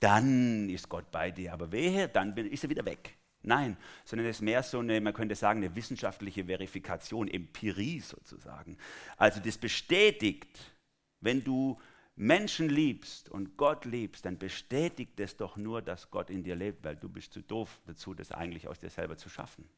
[0.00, 1.52] dann ist Gott bei dir.
[1.52, 3.16] Aber wehe, dann ist er wieder weg.
[3.44, 8.76] Nein, sondern es ist mehr so eine, man könnte sagen, eine wissenschaftliche Verifikation, Empirie sozusagen.
[9.16, 10.72] Also das bestätigt,
[11.20, 11.78] wenn du
[12.14, 16.84] Menschen liebst und Gott liebst, dann bestätigt es doch nur, dass Gott in dir lebt,
[16.84, 19.68] weil du bist zu doof dazu, das eigentlich aus dir selber zu schaffen.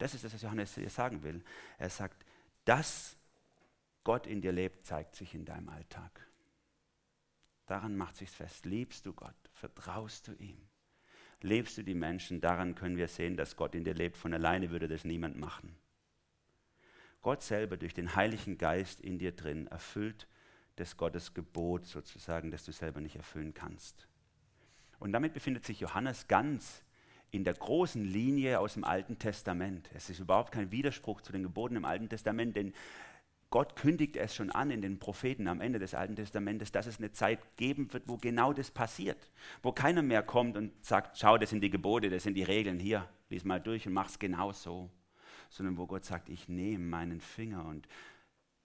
[0.00, 1.44] Das ist das, was Johannes hier sagen will.
[1.76, 2.24] Er sagt,
[2.64, 3.18] dass
[4.02, 6.26] Gott in dir lebt, zeigt sich in deinem Alltag.
[7.66, 8.64] Daran macht sich fest.
[8.64, 9.36] Liebst du Gott?
[9.52, 10.56] Vertraust du ihm?
[11.42, 12.40] Lebst du die Menschen?
[12.40, 14.16] Daran können wir sehen, dass Gott in dir lebt.
[14.16, 15.76] Von alleine würde das niemand machen.
[17.20, 20.26] Gott selber durch den Heiligen Geist in dir drin erfüllt
[20.76, 24.08] das Gottes Gebot sozusagen, das du selber nicht erfüllen kannst.
[24.98, 26.82] Und damit befindet sich Johannes ganz
[27.30, 29.88] in der großen Linie aus dem Alten Testament.
[29.94, 32.72] Es ist überhaupt kein Widerspruch zu den Geboten im Alten Testament, denn
[33.50, 36.98] Gott kündigt es schon an in den Propheten am Ende des Alten Testamentes, dass es
[36.98, 39.30] eine Zeit geben wird, wo genau das passiert.
[39.60, 42.78] Wo keiner mehr kommt und sagt, schau, das sind die Gebote, das sind die Regeln,
[42.78, 44.88] hier, lies mal durch und mach es genau so.
[45.48, 47.88] Sondern wo Gott sagt, ich nehme meinen Finger und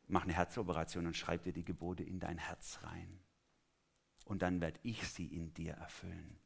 [0.07, 3.19] mache eine Herzoperation und schreibe dir die Gebote in dein Herz rein.
[4.25, 6.37] Und dann werde ich sie in dir erfüllen.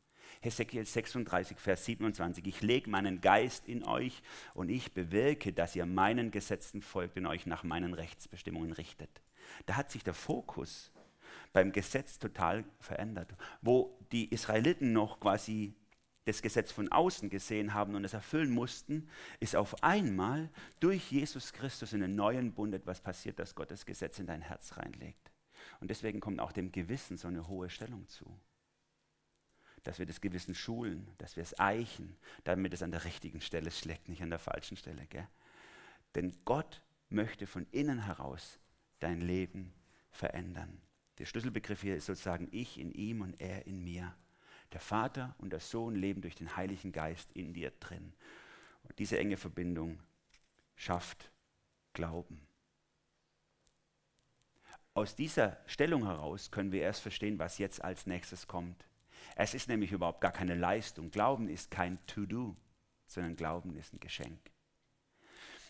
[0.42, 2.46] Hesekiel 36, Vers 27.
[2.48, 4.22] Ich lege meinen Geist in euch
[4.54, 9.10] und ich bewirke, dass ihr meinen Gesetzen folgt und euch nach meinen Rechtsbestimmungen richtet.
[9.66, 10.92] Da hat sich der Fokus
[11.54, 13.34] beim Gesetz total verändert.
[13.62, 15.74] Wo die Israeliten noch quasi
[16.26, 21.54] das Gesetz von außen gesehen haben und es erfüllen mussten, ist auf einmal durch Jesus
[21.54, 25.32] Christus in den neuen Bund etwas passiert, dass Gott das Gesetz in dein Herz reinlegt.
[25.80, 28.40] Und deswegen kommt auch dem Gewissen so eine hohe Stellung zu
[29.84, 33.72] dass wir das Gewissen schulen, dass wir es eichen, damit es an der richtigen Stelle
[33.72, 35.06] schlägt, nicht an der falschen Stelle.
[35.08, 35.28] Gell?
[36.16, 38.60] Denn Gott möchte von innen heraus
[39.00, 39.74] dein Leben
[40.12, 40.82] verändern.
[41.18, 44.16] Der Schlüsselbegriff hier ist sozusagen ich in ihm und er in mir.
[44.72, 48.14] Der Vater und der Sohn leben durch den Heiligen Geist in dir drin.
[48.84, 50.00] Und diese enge Verbindung
[50.76, 51.32] schafft
[51.94, 52.48] Glauben.
[54.94, 58.86] Aus dieser Stellung heraus können wir erst verstehen, was jetzt als nächstes kommt.
[59.36, 61.12] Es ist nämlich überhaupt gar keine Leistung.
[61.12, 62.56] Glauben ist kein To-Do,
[63.08, 64.40] sondern Glauben ist ein Geschenk.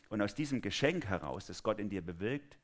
[0.10, 2.58] Und aus diesem Geschenk heraus, das Gott in dir bewirkt,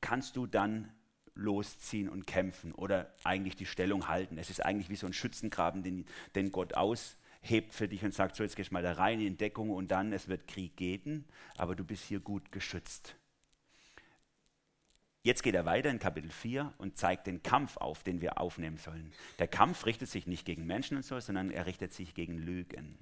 [0.00, 0.92] kannst du dann
[1.34, 4.38] losziehen und kämpfen oder eigentlich die Stellung halten.
[4.38, 8.36] Es ist eigentlich wie so ein Schützengraben, den, den Gott aushebt für dich und sagt,
[8.36, 11.26] so jetzt gehst du mal da rein in Deckung und dann, es wird Krieg geben,
[11.56, 13.16] aber du bist hier gut geschützt.
[15.26, 18.76] Jetzt geht er weiter in Kapitel 4 und zeigt den Kampf auf, den wir aufnehmen
[18.76, 19.12] sollen.
[19.40, 22.96] Der Kampf richtet sich nicht gegen Menschen und so, sondern er richtet sich gegen Lügen.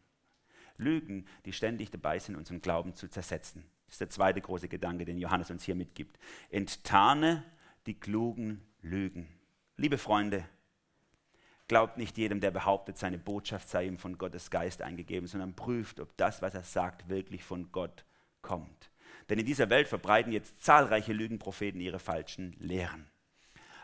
[0.78, 3.62] Lügen, die ständig dabei sind, unseren Glauben zu zersetzen.
[3.84, 6.18] Das ist der zweite große Gedanke, den Johannes uns hier mitgibt.
[6.48, 7.44] Enttarne
[7.84, 9.28] die klugen Lügen.
[9.76, 10.48] Liebe Freunde,
[11.68, 16.00] glaubt nicht jedem, der behauptet, seine Botschaft sei ihm von Gottes Geist eingegeben, sondern prüft,
[16.00, 18.06] ob das, was er sagt, wirklich von Gott
[18.40, 18.88] kommt.
[19.28, 23.06] Denn in dieser Welt verbreiten jetzt zahlreiche Lügenpropheten ihre falschen Lehren.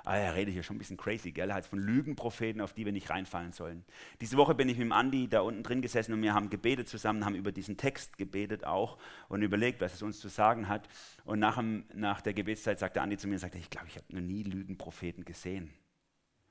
[0.05, 1.51] Ah, er redet hier schon ein bisschen crazy, gell?
[1.51, 3.85] Er hat von Lügenpropheten, auf die wir nicht reinfallen sollen.
[4.21, 6.89] Diese Woche bin ich mit dem Andi da unten drin gesessen und wir haben gebetet
[6.89, 8.99] zusammen, haben über diesen Text gebetet auch
[9.29, 10.89] und überlegt, was es uns zu sagen hat.
[11.25, 14.07] Und nach, dem, nach der Gebetszeit sagte Andi zu mir, sagte, ich glaube, ich habe
[14.09, 15.71] noch nie Lügenpropheten gesehen.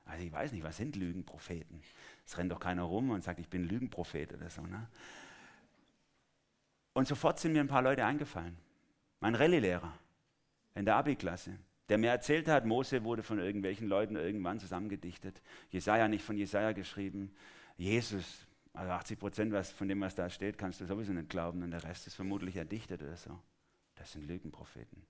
[0.04, 1.82] Also ich weiß nicht, was sind Lügenpropheten?
[2.26, 4.62] Es rennt doch keiner rum und sagt, ich bin Lügenprophet oder so.
[4.62, 4.88] Ne?
[6.92, 8.56] Und sofort sind mir ein paar Leute eingefallen
[9.20, 9.92] mein Rallye-Lehrer
[10.74, 15.42] in der Abi-Klasse, der mir erzählt hat, Mose wurde von irgendwelchen Leuten irgendwann zusammengedichtet.
[15.70, 17.34] Jesaja nicht von Jesaja geschrieben.
[17.76, 21.72] Jesus, also 80 Prozent von dem, was da steht, kannst du sowieso nicht glauben und
[21.72, 23.38] der Rest ist vermutlich erdichtet oder so.
[23.96, 25.02] Das sind Lügenpropheten.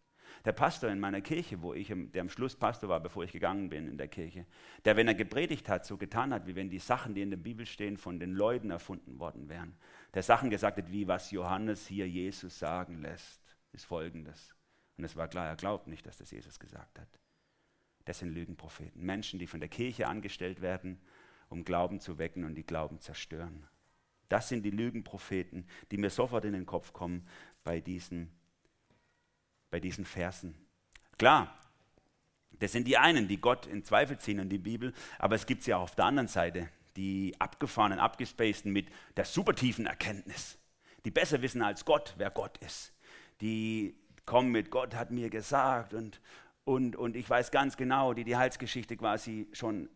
[0.44, 3.68] Der Pastor in meiner Kirche, wo ich, der am Schluss Pastor war, bevor ich gegangen
[3.68, 4.46] bin in der Kirche,
[4.85, 7.37] der, wenn er gepredigt hat, so getan hat, wie wenn die Sachen, die in der
[7.37, 9.75] Bibel stehen, von den Leuten erfunden worden wären.
[10.14, 14.54] Der Sachen gesagt hat, wie was Johannes hier Jesus sagen lässt ist folgendes.
[14.96, 17.09] Und es war klar, er glaubt nicht, dass das Jesus gesagt hat.
[18.04, 19.02] Das sind Lügenpropheten.
[19.02, 21.00] Menschen, die von der Kirche angestellt werden,
[21.48, 23.66] um Glauben zu wecken und die Glauben zerstören.
[24.28, 27.26] Das sind die Lügenpropheten, die mir sofort in den Kopf kommen
[27.64, 28.30] bei diesen,
[29.70, 30.54] bei diesen Versen.
[31.18, 31.56] Klar,
[32.61, 35.62] Das sind die einen, die Gott in Zweifel ziehen und die Bibel, aber es gibt
[35.62, 40.59] sie auch auf der anderen Seite, die abgefahrenen, abgespaceden mit der supertiefen Erkenntnis,
[41.04, 42.92] die besser wissen als Gott, wer Gott ist,
[43.40, 43.94] die
[44.26, 46.20] kommen mit Gott hat mir gesagt und,
[46.64, 49.88] und, und ich weiß ganz genau, die die Heilsgeschichte quasi schon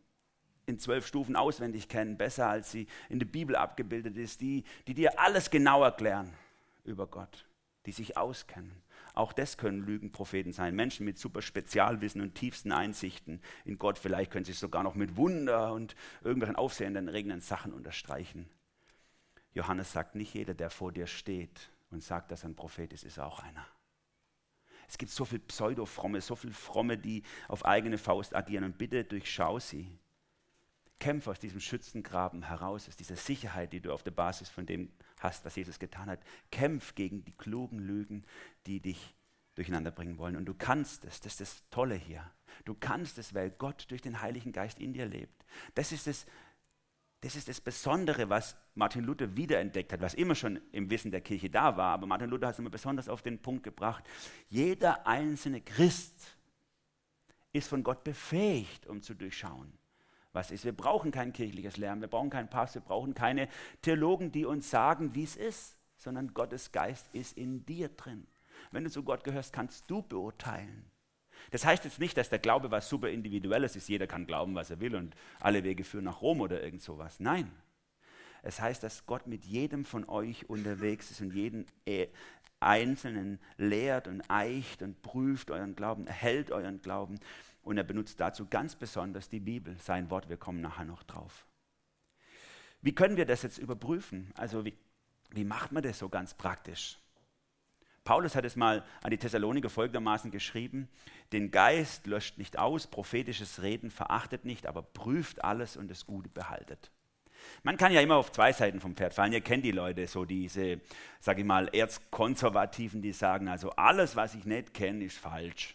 [0.67, 4.95] in zwölf Stufen auswendig kennen, besser als sie in der Bibel abgebildet ist, die, die
[4.95, 6.33] dir alles genau erklären
[6.85, 7.47] über Gott,
[7.87, 8.83] die sich auskennen.
[9.13, 13.99] Auch das können Lügenpropheten sein, Menschen mit super Spezialwissen und tiefsten Einsichten in Gott.
[13.99, 18.49] Vielleicht können sie es sogar noch mit Wunder und irgendwelchen aufsehenden, regenden Sachen unterstreichen.
[19.53, 23.05] Johannes sagt, nicht jeder, der vor dir steht und sagt, dass er ein Prophet ist,
[23.05, 23.67] ist auch einer.
[24.87, 28.65] Es gibt so viel Pseudo-Fromme, so viel Fromme, die auf eigene Faust agieren.
[28.65, 29.99] Und bitte durchschau sie.
[31.01, 34.93] Kämpfe aus diesem Schützengraben heraus, aus dieser Sicherheit, die du auf der Basis von dem
[35.21, 36.21] hast, was Jesus getan hat.
[36.51, 38.25] Kämpf gegen die klugen Lügen,
[38.67, 39.15] die dich
[39.55, 40.37] durcheinander bringen wollen.
[40.37, 42.31] Und du kannst es, das ist das Tolle hier.
[42.65, 45.45] Du kannst es, weil Gott durch den Heiligen Geist in dir lebt.
[45.75, 46.27] Das ist das,
[47.25, 51.23] das ist das Besondere, was Martin Luther wiederentdeckt hat, was immer schon im Wissen der
[51.23, 51.95] Kirche da war.
[51.95, 54.05] Aber Martin Luther hat es immer besonders auf den Punkt gebracht.
[54.51, 56.37] Jeder einzelne Christ
[57.55, 59.73] ist von Gott befähigt, um zu durchschauen,
[60.35, 60.67] was ist.
[60.67, 63.49] Wir brauchen kein kirchliches Lernen, wir brauchen keinen Pass, wir brauchen keine
[63.81, 68.27] Theologen, die uns sagen, wie es ist, sondern Gottes Geist ist in dir drin.
[68.71, 70.85] Wenn du zu Gott gehörst, kannst du beurteilen.
[71.51, 74.71] Das heißt jetzt nicht, dass der Glaube was super individuelles ist, jeder kann glauben, was
[74.71, 77.21] er will und alle Wege führen nach Rom oder irgend sowas.
[77.21, 77.51] Nein.
[78.43, 82.09] Es heißt, dass Gott mit jedem von euch unterwegs ist und jeden äh,
[82.61, 87.19] Einzelnen lehrt und eicht und prüft euren Glauben, erhält euren Glauben
[87.63, 90.29] und er benutzt dazu ganz besonders die Bibel, sein Wort.
[90.29, 91.47] Wir kommen nachher noch drauf.
[92.83, 94.31] Wie können wir das jetzt überprüfen?
[94.37, 94.77] Also wie,
[95.31, 96.99] wie macht man das so ganz praktisch?
[98.05, 100.89] Paulus hat es mal an die Thessaloniker folgendermaßen geschrieben,
[101.33, 106.29] den Geist löscht nicht aus, prophetisches Reden verachtet nicht, aber prüft alles und das Gute
[106.29, 106.91] behaltet.
[107.63, 109.33] Man kann ja immer auf zwei Seiten vom Pferd fallen.
[109.33, 110.81] Ihr kennt die Leute, so diese,
[111.21, 115.75] sag ich mal, Erzkonservativen, die sagen, also alles, was ich nicht kenne, ist falsch.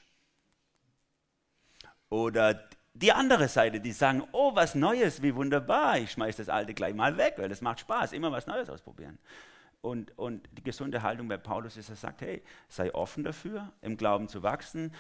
[2.10, 6.74] Oder die andere Seite, die sagen, oh, was Neues, wie wunderbar, ich schmeiße das Alte
[6.74, 9.20] gleich mal weg, weil das macht Spaß, immer was Neues ausprobieren.
[9.82, 13.96] Und, und die gesunde Haltung bei Paulus ist, er sagt, hey, sei offen dafür, im
[13.96, 14.94] Glauben zu wachsen,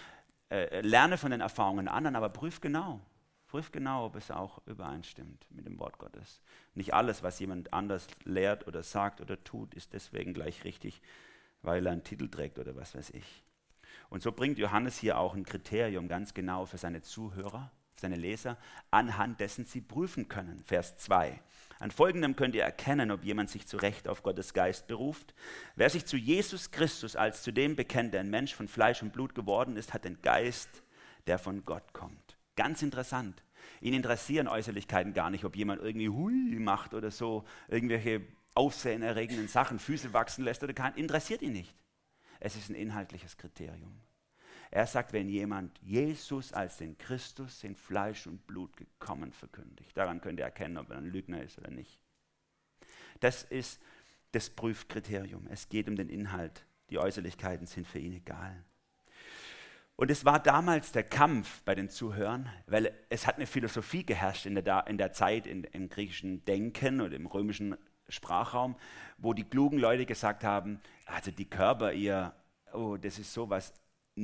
[0.49, 3.01] äh, lerne von den Erfahrungen anderen, aber prüf genau,
[3.47, 6.41] prüf genau, ob es auch übereinstimmt mit dem Wort Gottes.
[6.75, 11.01] Nicht alles, was jemand anders lehrt oder sagt oder tut, ist deswegen gleich richtig,
[11.61, 13.43] weil er einen Titel trägt oder was weiß ich.
[14.09, 18.57] Und so bringt Johannes hier auch ein Kriterium ganz genau für seine Zuhörer, seine Leser,
[18.91, 20.63] anhand dessen sie prüfen können.
[20.65, 21.39] Vers 2.
[21.79, 25.33] An folgendem könnt ihr erkennen, ob jemand sich zu Recht auf Gottes Geist beruft.
[25.75, 29.13] Wer sich zu Jesus Christus als zu dem bekennt, der ein Mensch von Fleisch und
[29.13, 30.83] Blut geworden ist, hat den Geist,
[31.27, 32.37] der von Gott kommt.
[32.57, 33.43] Ganz interessant.
[33.79, 38.21] Ihn interessieren Äußerlichkeiten gar nicht, ob jemand irgendwie Hui macht oder so, irgendwelche
[38.55, 41.73] aufsehenerregenden Sachen, Füße wachsen lässt oder kein, interessiert ihn nicht.
[42.41, 44.01] Es ist ein inhaltliches Kriterium.
[44.71, 50.21] Er sagt, wenn jemand Jesus als den Christus in Fleisch und Blut gekommen verkündigt, daran
[50.21, 51.99] könnt ihr erkennen, ob er ein Lügner ist oder nicht.
[53.19, 53.81] Das ist
[54.31, 55.47] das Prüfkriterium.
[55.47, 56.65] Es geht um den Inhalt.
[56.91, 58.63] Die Äußerlichkeiten sind für ihn egal.
[59.95, 64.45] Und es war damals der Kampf bei den Zuhörern, weil es hat eine Philosophie geherrscht
[64.45, 67.75] in der, in der Zeit in, im griechischen Denken oder im römischen
[68.07, 68.77] Sprachraum,
[69.17, 72.33] wo die klugen Leute gesagt haben, also die Körper, ihr,
[72.71, 73.73] oh, das ist so was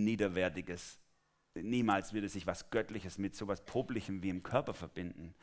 [0.04, 1.00] Niederwertiges.
[1.58, 5.34] Niemals würde sich was Göttliches mit so was Publichem wie im Körper verbinden.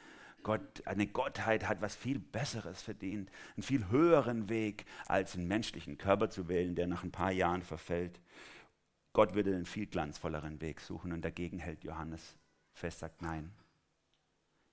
[0.42, 5.98] Gott, eine Gottheit hat was viel Besseres verdient, einen viel höheren Weg, als einen menschlichen
[5.98, 8.20] Körper zu wählen, der nach ein paar Jahren verfällt.
[9.14, 12.36] Gott würde einen viel glanzvolleren Weg suchen und dagegen hält Johannes
[12.74, 13.52] fest, sagt nein.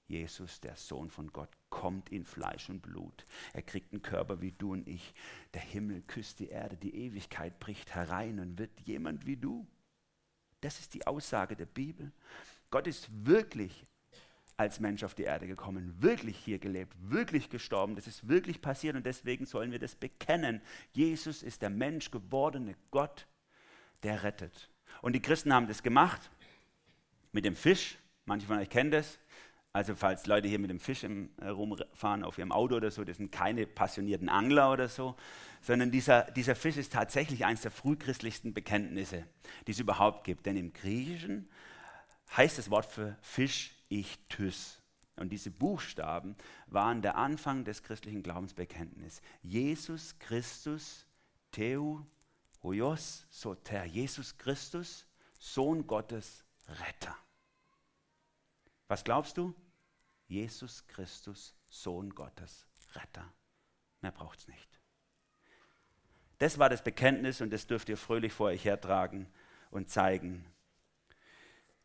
[0.09, 3.25] Jesus, der Sohn von Gott, kommt in Fleisch und Blut.
[3.53, 5.13] Er kriegt einen Körper wie du und ich.
[5.53, 9.67] Der Himmel küsst die Erde, die Ewigkeit bricht herein und wird jemand wie du.
[10.61, 12.11] Das ist die Aussage der Bibel.
[12.71, 13.85] Gott ist wirklich
[14.57, 17.95] als Mensch auf die Erde gekommen, wirklich hier gelebt, wirklich gestorben.
[17.95, 20.59] Das ist wirklich passiert und deswegen sollen wir das bekennen.
[20.91, 23.27] Jesus ist der Mensch gewordene Gott,
[24.01, 24.69] der rettet.
[25.01, 26.31] Und die Christen haben das gemacht
[27.31, 27.99] mit dem Fisch.
[28.25, 29.19] Manche von euch kennen das.
[29.79, 33.05] Also falls Leute hier mit dem Fisch im, äh, rumfahren auf ihrem Auto oder so,
[33.05, 35.15] das sind keine passionierten Angler oder so,
[35.61, 39.25] sondern dieser, dieser Fisch ist tatsächlich eines der frühchristlichsten Bekenntnisse,
[39.67, 40.45] die es überhaupt gibt.
[40.47, 41.47] Denn im Griechischen
[42.35, 44.81] heißt das Wort für Fisch Ichtys.
[45.15, 46.35] Und diese Buchstaben
[46.67, 49.21] waren der Anfang des christlichen Glaubensbekenntnisses.
[49.41, 51.05] Jesus Christus,
[51.53, 51.99] Theu,
[52.63, 53.85] Hoios, Soter.
[53.85, 55.05] Jesus Christus,
[55.39, 57.15] Sohn Gottes, Retter.
[58.89, 59.55] Was glaubst du?
[60.29, 63.33] Jesus Christus, Sohn Gottes, Retter.
[64.01, 64.79] Mehr braucht es nicht.
[66.37, 69.27] Das war das Bekenntnis und das dürft ihr fröhlich vor euch hertragen
[69.71, 70.45] und zeigen.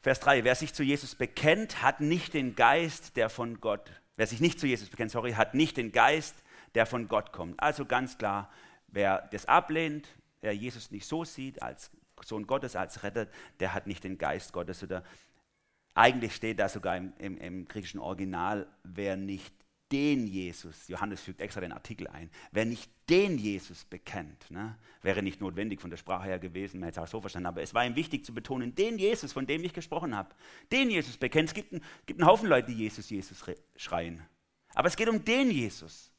[0.01, 4.27] Vers 3, wer sich zu Jesus bekennt, hat nicht den Geist, der von Gott, wer
[4.27, 6.37] sich nicht zu Jesus bekennt, sorry, hat nicht den Geist,
[6.75, 7.59] der von Gott kommt.
[7.59, 8.53] Also ganz klar,
[8.89, 10.07] wer das ablehnt,
[10.43, 11.91] wer Jesus nicht so sieht als
[12.23, 13.27] Sohn Gottes, als Retter,
[13.59, 14.83] der hat nicht den Geist Gottes.
[14.83, 15.03] Oder
[15.95, 19.55] eigentlich steht da sogar im, im, im griechischen Original, wer nicht
[19.93, 25.23] den Jesus, Johannes fügt extra den Artikel ein, wer nicht den Jesus bekennt, ne, wäre
[25.23, 27.75] nicht notwendig von der Sprache her gewesen, man hätte es auch so verstanden, aber es
[27.75, 30.35] war ihm wichtig zu betonen, den Jesus, von dem ich gesprochen habe,
[30.73, 31.51] den Jesus bekennt.
[31.51, 33.45] Es gibt, ein, gibt einen Haufen Leute, die Jesus, Jesus
[33.77, 34.23] schreien,
[34.75, 36.14] aber es geht um den Jesus,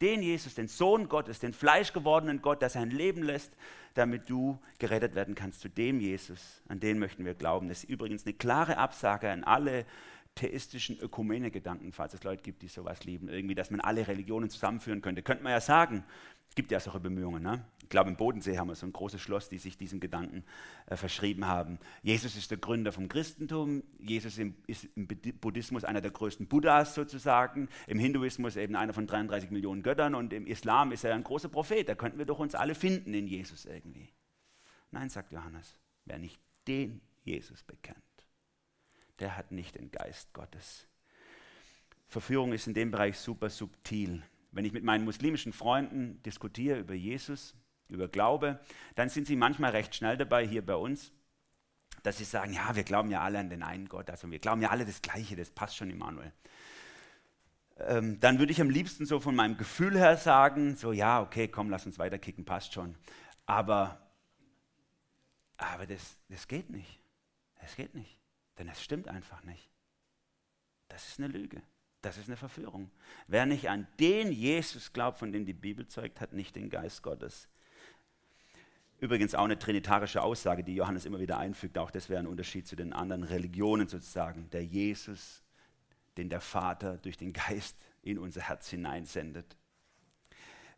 [0.00, 3.52] den Jesus, den Sohn Gottes, den fleischgewordenen Gott, der sein Leben lässt,
[3.94, 5.60] damit du gerettet werden kannst.
[5.60, 7.68] Zu dem Jesus, an den möchten wir glauben.
[7.68, 9.86] Das ist übrigens eine klare Absage an alle
[10.34, 15.00] theistischen Ökumene-Gedanken, falls es Leute gibt, die sowas lieben, irgendwie, dass man alle Religionen zusammenführen
[15.00, 15.22] könnte.
[15.22, 16.04] Könnte man ja sagen,
[16.48, 17.42] es gibt ja solche Bemühungen.
[17.42, 17.64] Ne?
[17.82, 20.44] Ich glaube, im Bodensee haben wir so ein großes Schloss, die sich diesem Gedanken
[20.86, 21.78] äh, verschrieben haben.
[22.02, 26.94] Jesus ist der Gründer vom Christentum, Jesus im, ist im Buddhismus einer der größten Buddhas
[26.94, 31.24] sozusagen, im Hinduismus eben einer von 33 Millionen Göttern und im Islam ist er ein
[31.24, 31.88] großer Prophet.
[31.88, 34.10] Da könnten wir doch uns alle finden in Jesus irgendwie.
[34.90, 38.13] Nein, sagt Johannes, wer nicht den Jesus bekennt
[39.20, 40.86] der hat nicht den Geist Gottes.
[42.08, 44.22] Verführung ist in dem Bereich super subtil.
[44.52, 47.54] Wenn ich mit meinen muslimischen Freunden diskutiere über Jesus,
[47.88, 48.60] über Glaube,
[48.94, 51.12] dann sind sie manchmal recht schnell dabei hier bei uns,
[52.02, 54.62] dass sie sagen, ja, wir glauben ja alle an den einen Gott, also wir glauben
[54.62, 56.32] ja alle das Gleiche, das passt schon, Immanuel.
[57.78, 61.48] Ähm, dann würde ich am liebsten so von meinem Gefühl her sagen, so ja, okay,
[61.48, 62.94] komm, lass uns weiterkicken, passt schon.
[63.46, 63.98] Aber,
[65.56, 67.00] aber das, das geht nicht.
[67.60, 68.18] Das geht nicht.
[68.58, 69.70] Denn es stimmt einfach nicht.
[70.88, 71.62] Das ist eine Lüge.
[72.02, 72.90] Das ist eine Verführung.
[73.26, 77.02] Wer nicht an den Jesus glaubt, von dem die Bibel zeugt, hat nicht den Geist
[77.02, 77.48] Gottes.
[78.98, 81.78] Übrigens auch eine trinitarische Aussage, die Johannes immer wieder einfügt.
[81.78, 84.48] Auch das wäre ein Unterschied zu den anderen Religionen sozusagen.
[84.50, 85.42] Der Jesus,
[86.16, 89.56] den der Vater durch den Geist in unser Herz hineinsendet.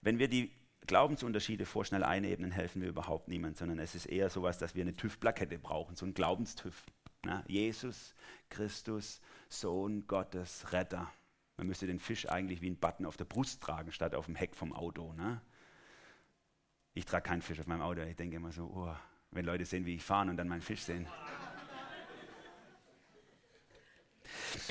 [0.00, 0.52] Wenn wir die
[0.86, 4.82] Glaubensunterschiede vorschnell einebnen, helfen wir überhaupt niemand, sondern es ist eher so etwas, dass wir
[4.82, 6.84] eine TÜV-Plakette brauchen, so ein Glaubenstüv.
[7.24, 8.14] Na, Jesus
[8.48, 11.10] Christus, Sohn Gottes, Retter.
[11.56, 14.34] Man müsste den Fisch eigentlich wie ein Button auf der Brust tragen, statt auf dem
[14.34, 15.12] Heck vom Auto.
[15.14, 15.40] Ne?
[16.94, 18.02] Ich trage keinen Fisch auf meinem Auto.
[18.02, 18.94] Ich denke immer so, oh,
[19.30, 21.06] wenn Leute sehen, wie ich fahre und dann meinen Fisch sehen.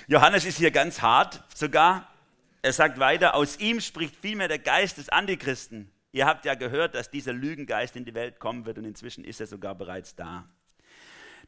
[0.08, 2.12] Johannes ist hier ganz hart sogar.
[2.62, 5.92] Er sagt weiter, aus ihm spricht vielmehr der Geist des Antichristen.
[6.12, 9.42] Ihr habt ja gehört, dass dieser Lügengeist in die Welt kommen wird und inzwischen ist
[9.42, 10.50] er sogar bereits da.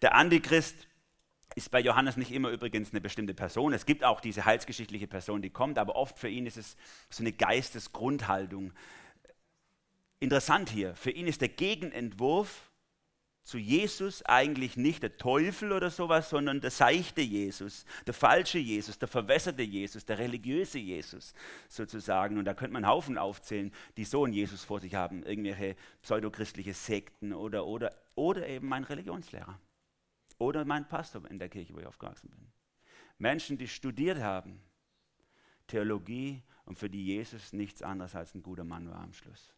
[0.01, 0.87] Der Antichrist
[1.55, 3.73] ist bei Johannes nicht immer übrigens eine bestimmte Person.
[3.73, 6.77] Es gibt auch diese heilsgeschichtliche Person, die kommt, aber oft für ihn ist es
[7.09, 8.73] so eine Geistesgrundhaltung.
[10.19, 12.71] Interessant hier, für ihn ist der Gegenentwurf
[13.47, 18.99] zu Jesus eigentlich nicht der Teufel oder sowas, sondern der seichte Jesus, der falsche Jesus,
[18.99, 21.33] der verwässerte Jesus, der religiöse Jesus
[21.69, 22.37] sozusagen.
[22.37, 25.77] Und da könnte man einen Haufen aufzählen, die so einen Jesus vor sich haben, irgendwelche
[26.01, 29.57] pseudochristliche Sekten oder, oder, oder eben mein Religionslehrer.
[30.37, 32.51] Oder mein Pastor in der Kirche, wo ich aufgewachsen bin.
[33.17, 34.61] Menschen, die studiert haben,
[35.65, 39.53] Theologie und für die Jesus nichts anderes als ein guter Mann war am Schluss.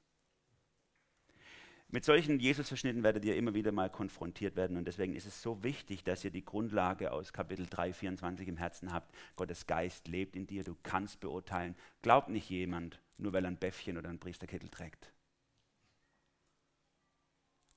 [1.92, 5.64] Mit solchen Jesus-Verschnitten werdet ihr immer wieder mal konfrontiert werden und deswegen ist es so
[5.64, 9.14] wichtig, dass ihr die Grundlage aus Kapitel 3, 24 im Herzen habt.
[9.36, 11.76] Gottes Geist lebt in dir, du kannst beurteilen.
[12.04, 15.12] Glaubt nicht jemand, nur weil er ein Bäffchen oder einen Priesterkittel trägt,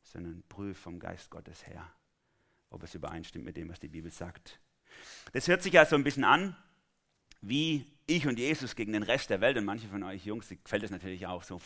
[0.03, 1.91] sondern prüf vom Geist Gottes her
[2.72, 4.61] ob es übereinstimmt mit dem, was die Bibel sagt.
[5.32, 6.56] Das hört sich ja so ein bisschen an,
[7.40, 9.56] wie ich und Jesus gegen den Rest der Welt.
[9.56, 11.61] Und manche von euch Jungs, gefällt es natürlich auch so,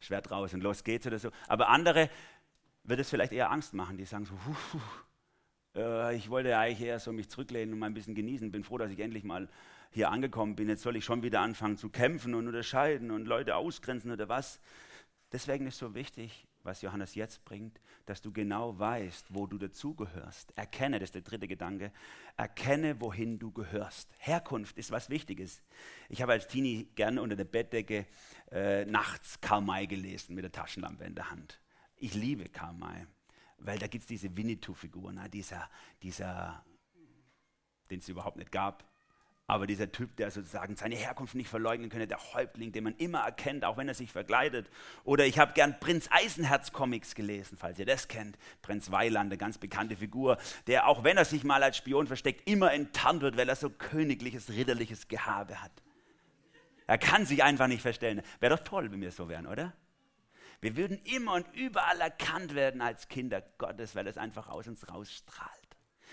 [0.00, 1.30] Schwert raus und los geht's oder so.
[1.46, 2.10] Aber andere
[2.84, 4.80] wird es vielleicht eher Angst machen, die sagen so, puh,
[5.76, 8.50] äh, ich wollte ja eigentlich eher so mich zurücklehnen und mal ein bisschen genießen.
[8.50, 9.48] Bin froh, dass ich endlich mal
[9.92, 10.68] hier angekommen bin.
[10.68, 14.60] Jetzt soll ich schon wieder anfangen zu kämpfen und unterscheiden und Leute ausgrenzen oder was.
[15.30, 20.52] Deswegen ist so wichtig, was Johannes jetzt bringt, dass du genau weißt, wo du dazugehörst.
[20.56, 21.92] Erkenne, das ist der dritte Gedanke,
[22.36, 24.10] erkenne, wohin du gehörst.
[24.18, 25.62] Herkunft ist was Wichtiges.
[26.08, 28.06] Ich habe als Teenie gerne unter der Bettdecke
[28.50, 31.60] äh, nachts Karl May gelesen mit der Taschenlampe in der Hand.
[31.96, 33.06] Ich liebe Karl May,
[33.58, 35.28] weil da gibt es diese Winnetou-Figur, ne?
[35.28, 35.68] dieser,
[36.02, 36.64] dieser
[37.90, 38.91] den es überhaupt nicht gab,
[39.48, 43.20] Aber dieser Typ, der sozusagen seine Herkunft nicht verleugnen könnte, der Häuptling, den man immer
[43.20, 44.70] erkennt, auch wenn er sich verkleidet.
[45.04, 48.38] Oder ich habe gern Prinz Eisenherz Comics gelesen, falls ihr das kennt.
[48.62, 50.38] Prinz Weiland, eine ganz bekannte Figur,
[50.68, 53.68] der auch wenn er sich mal als Spion versteckt, immer enttarnt wird, weil er so
[53.68, 55.72] königliches, ritterliches Gehabe hat.
[56.86, 58.22] Er kann sich einfach nicht verstellen.
[58.40, 59.72] Wäre doch toll, wenn wir so wären, oder?
[60.60, 64.88] Wir würden immer und überall erkannt werden als Kinder Gottes, weil es einfach aus uns
[64.88, 65.50] rausstrahlt.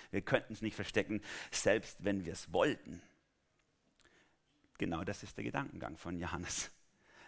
[0.10, 1.22] Wir könnten es nicht verstecken,
[1.52, 3.02] selbst wenn wir es wollten.
[4.80, 6.72] Genau das ist der Gedankengang von Johannes.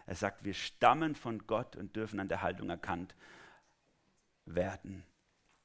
[0.08, 3.14] Er sagt, wir stammen von Gott und dürfen an der Haltung erkannt
[4.45, 5.04] werden.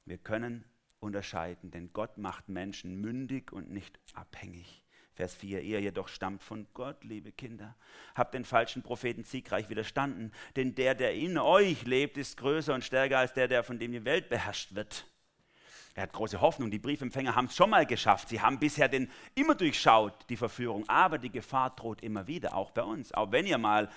[0.05, 0.65] Wir können
[1.01, 4.83] unterscheiden, denn Gott macht Menschen mündig und nicht abhängig.
[5.15, 7.77] Vers 4, ihr jedoch stammt von Gott, liebe Kinder.
[8.15, 12.85] Habt den falschen Propheten siegreich widerstanden, denn der, der in euch lebt, ist größer und
[12.85, 15.07] stärker als der, der von dem die Welt beherrscht wird.
[15.97, 16.71] Er hat große Hoffnung.
[16.71, 18.29] Die Briefempfänger haben es schon mal geschafft.
[18.29, 20.87] Sie haben bisher den immer durchschaut, die Verführung.
[20.89, 23.13] Aber die Gefahr droht immer wieder, auch bei uns.
[23.13, 23.91] Auch wenn ihr mal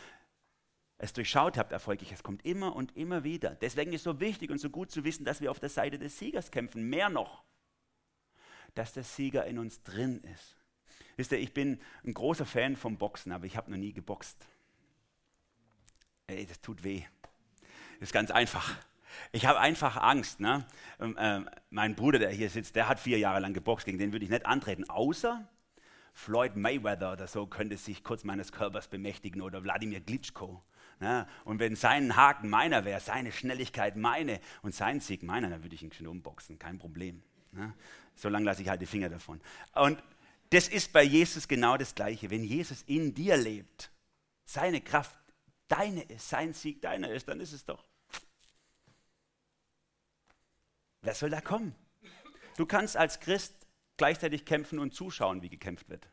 [0.97, 3.51] es durchschaut habt, erfolgreich, es kommt immer und immer wieder.
[3.55, 5.99] Deswegen ist es so wichtig und so gut zu wissen, dass wir auf der Seite
[5.99, 6.89] des Siegers kämpfen.
[6.89, 7.43] Mehr noch,
[8.75, 10.57] dass der Sieger in uns drin ist.
[11.17, 14.47] Wisst ihr, ich bin ein großer Fan vom Boxen, aber ich habe noch nie geboxt.
[16.27, 17.03] Ey, das tut weh.
[17.99, 18.77] Ist ganz einfach.
[19.32, 20.39] Ich habe einfach Angst.
[20.39, 20.65] Ne?
[20.99, 24.11] Ähm, äh, mein Bruder, der hier sitzt, der hat vier Jahre lang geboxt, gegen den
[24.11, 25.47] würde ich nicht antreten, außer
[26.13, 30.61] Floyd Mayweather oder so könnte sich kurz meines Körpers bemächtigen oder Wladimir Glitschko.
[30.99, 31.26] Ne?
[31.45, 35.76] Und wenn sein Haken meiner wäre, seine Schnelligkeit meine und sein Sieg meiner, dann würde
[35.76, 37.24] ich ihn schon umboxen, kein Problem.
[37.51, 37.74] Ne?
[38.15, 39.39] Solange lasse ich halt die Finger davon.
[39.76, 40.03] Und
[40.49, 42.30] das ist bei Jesus genau das Gleiche.
[42.30, 43.91] Wenn Jesus in dir lebt,
[44.45, 45.15] seine Kraft
[45.67, 47.88] deine ist, sein Sieg deiner ist, dann ist es doch
[51.01, 51.75] Wer soll da kommen?
[52.57, 53.55] Du kannst als Christ
[53.97, 56.09] gleichzeitig kämpfen und zuschauen, wie gekämpft wird.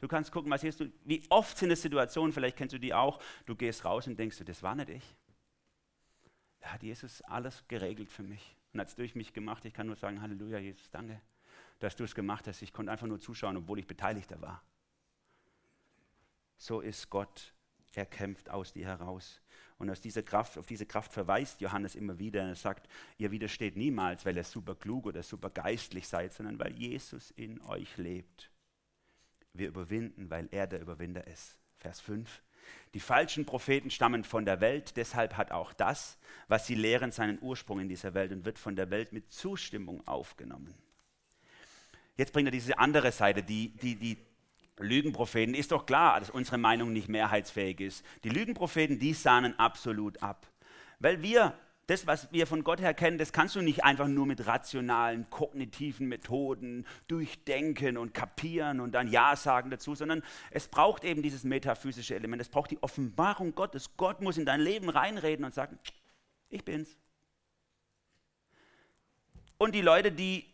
[0.00, 2.92] Du kannst gucken, was siehst du, wie oft sind es Situationen, vielleicht kennst du die
[2.92, 5.16] auch, du gehst raus und denkst du, das war nicht ich.
[6.60, 9.64] Da hat Jesus alles geregelt für mich und hat es durch mich gemacht.
[9.64, 11.20] Ich kann nur sagen, Halleluja, Jesus, danke,
[11.78, 12.62] dass du es gemacht hast.
[12.62, 14.62] Ich konnte einfach nur zuschauen, obwohl ich Beteiligter war.
[16.56, 17.52] So ist Gott.
[17.94, 19.40] Er kämpft aus dir heraus.
[19.82, 22.40] Und aus dieser Kraft, auf diese Kraft verweist Johannes immer wieder.
[22.40, 26.72] Er sagt, ihr widersteht niemals, weil ihr super klug oder super geistlich seid, sondern weil
[26.78, 28.48] Jesus in euch lebt.
[29.52, 31.58] Wir überwinden, weil er der Überwinder ist.
[31.78, 32.42] Vers 5.
[32.94, 36.16] Die falschen Propheten stammen von der Welt, deshalb hat auch das,
[36.46, 40.06] was sie lehren, seinen Ursprung in dieser Welt und wird von der Welt mit Zustimmung
[40.06, 40.76] aufgenommen.
[42.16, 44.16] Jetzt bringt er diese andere Seite, die, die, die
[44.78, 48.04] Lügenpropheten, ist doch klar, dass unsere Meinung nicht mehrheitsfähig ist.
[48.24, 50.46] Die Lügenpropheten, die sahnen absolut ab.
[50.98, 51.54] Weil wir,
[51.86, 55.28] das, was wir von Gott her kennen, das kannst du nicht einfach nur mit rationalen,
[55.30, 61.44] kognitiven Methoden durchdenken und kapieren und dann Ja sagen dazu, sondern es braucht eben dieses
[61.44, 63.96] metaphysische Element, es braucht die Offenbarung Gottes.
[63.96, 65.78] Gott muss in dein Leben reinreden und sagen,
[66.48, 66.96] ich bin's.
[69.58, 70.51] Und die Leute, die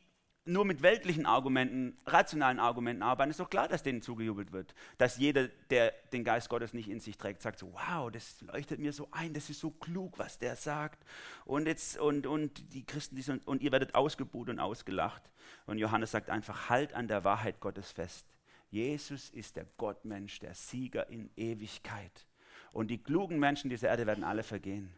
[0.49, 4.75] nur mit weltlichen Argumenten, rationalen Argumenten arbeiten, ist doch klar, dass denen zugejubelt wird.
[4.97, 8.81] Dass jeder, der den Geist Gottes nicht in sich trägt, sagt so, wow, das leuchtet
[8.81, 11.05] mir so ein, das ist so klug, was der sagt.
[11.45, 15.23] Und jetzt, und, und die Christen, die sind, und ihr werdet ausgebuht und ausgelacht.
[15.67, 18.27] Und Johannes sagt einfach, halt an der Wahrheit Gottes fest.
[18.71, 22.27] Jesus ist der Gottmensch, der Sieger in Ewigkeit.
[22.73, 24.93] Und die klugen Menschen dieser Erde werden alle vergehen.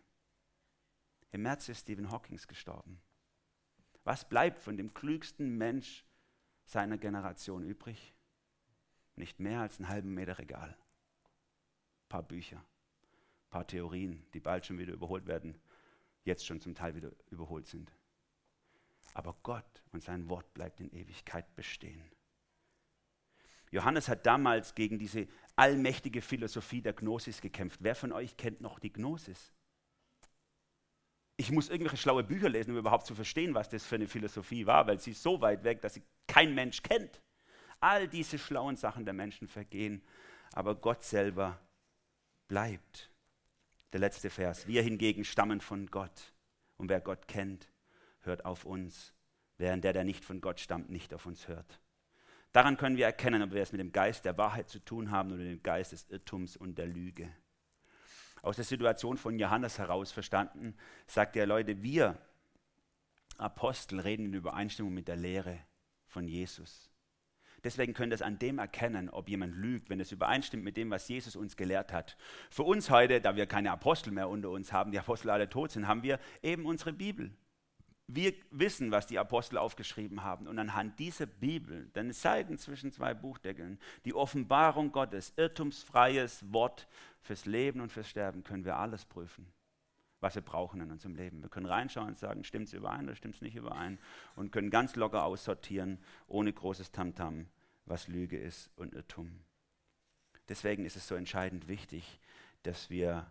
[1.33, 3.01] Im März ist Stephen Hawkins gestorben.
[4.05, 6.05] Was bleibt von dem klügsten Mensch
[6.65, 8.15] seiner Generation übrig?
[9.17, 10.71] Nicht mehr als einen halben Meter Regal.
[10.71, 15.61] Ein paar Bücher, ein paar Theorien, die bald schon wieder überholt werden,
[16.25, 17.93] jetzt schon zum Teil wieder überholt sind.
[19.15, 22.11] Aber Gott und sein Wort bleibt in Ewigkeit bestehen.
[23.71, 27.81] Johannes hat damals gegen diese allmächtige Philosophie der Gnosis gekämpft.
[27.83, 29.53] Wer von euch kennt noch die Gnosis?
[31.41, 34.67] Ich muss irgendwelche schlaue Bücher lesen, um überhaupt zu verstehen, was das für eine Philosophie
[34.67, 37.23] war, weil sie ist so weit weg, dass sie kein Mensch kennt.
[37.81, 40.03] All diese schlauen Sachen der Menschen vergehen,
[40.53, 41.59] aber Gott selber
[42.47, 43.11] bleibt.
[43.95, 44.67] Der letzte Vers.
[44.67, 46.35] Wir hingegen stammen von Gott.
[46.77, 47.73] Und wer Gott kennt,
[48.21, 49.15] hört auf uns,
[49.57, 51.81] während der, der nicht von Gott stammt, nicht auf uns hört.
[52.53, 55.31] Daran können wir erkennen, ob wir es mit dem Geist der Wahrheit zu tun haben
[55.31, 57.33] oder mit dem Geist des Irrtums und der Lüge
[58.43, 60.77] aus der Situation von Johannes heraus verstanden,
[61.07, 62.19] sagt er, Leute, wir
[63.39, 65.59] Apostel reden in Übereinstimmung mit der Lehre
[66.07, 66.91] von Jesus.
[67.65, 70.91] Deswegen könnt ihr es an dem erkennen, ob jemand lügt, wenn es übereinstimmt mit dem,
[70.91, 72.17] was Jesus uns gelehrt hat.
[72.51, 75.71] Für uns heute, da wir keine Apostel mehr unter uns haben, die Apostel alle tot
[75.71, 77.33] sind, haben wir eben unsere Bibel.
[78.15, 80.47] Wir wissen, was die Apostel aufgeschrieben haben.
[80.47, 86.89] Und anhand dieser Bibel, denn Seiten zwischen zwei Buchdeckeln, die Offenbarung Gottes, irrtumsfreies Wort
[87.21, 89.47] fürs Leben und fürs Sterben, können wir alles prüfen,
[90.21, 91.43] was wir brauchen in unserem Leben.
[91.43, 93.99] Wir können reinschauen und sagen, stimmt es überein oder stimmt es nicht überein
[94.37, 97.47] und können ganz locker aussortieren, ohne großes Tamtam,
[97.85, 99.41] was Lüge ist und Irrtum.
[100.49, 102.19] Deswegen ist es so entscheidend wichtig,
[102.63, 103.31] dass wir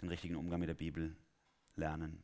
[0.00, 1.14] den richtigen Umgang mit der Bibel
[1.76, 2.22] lernen.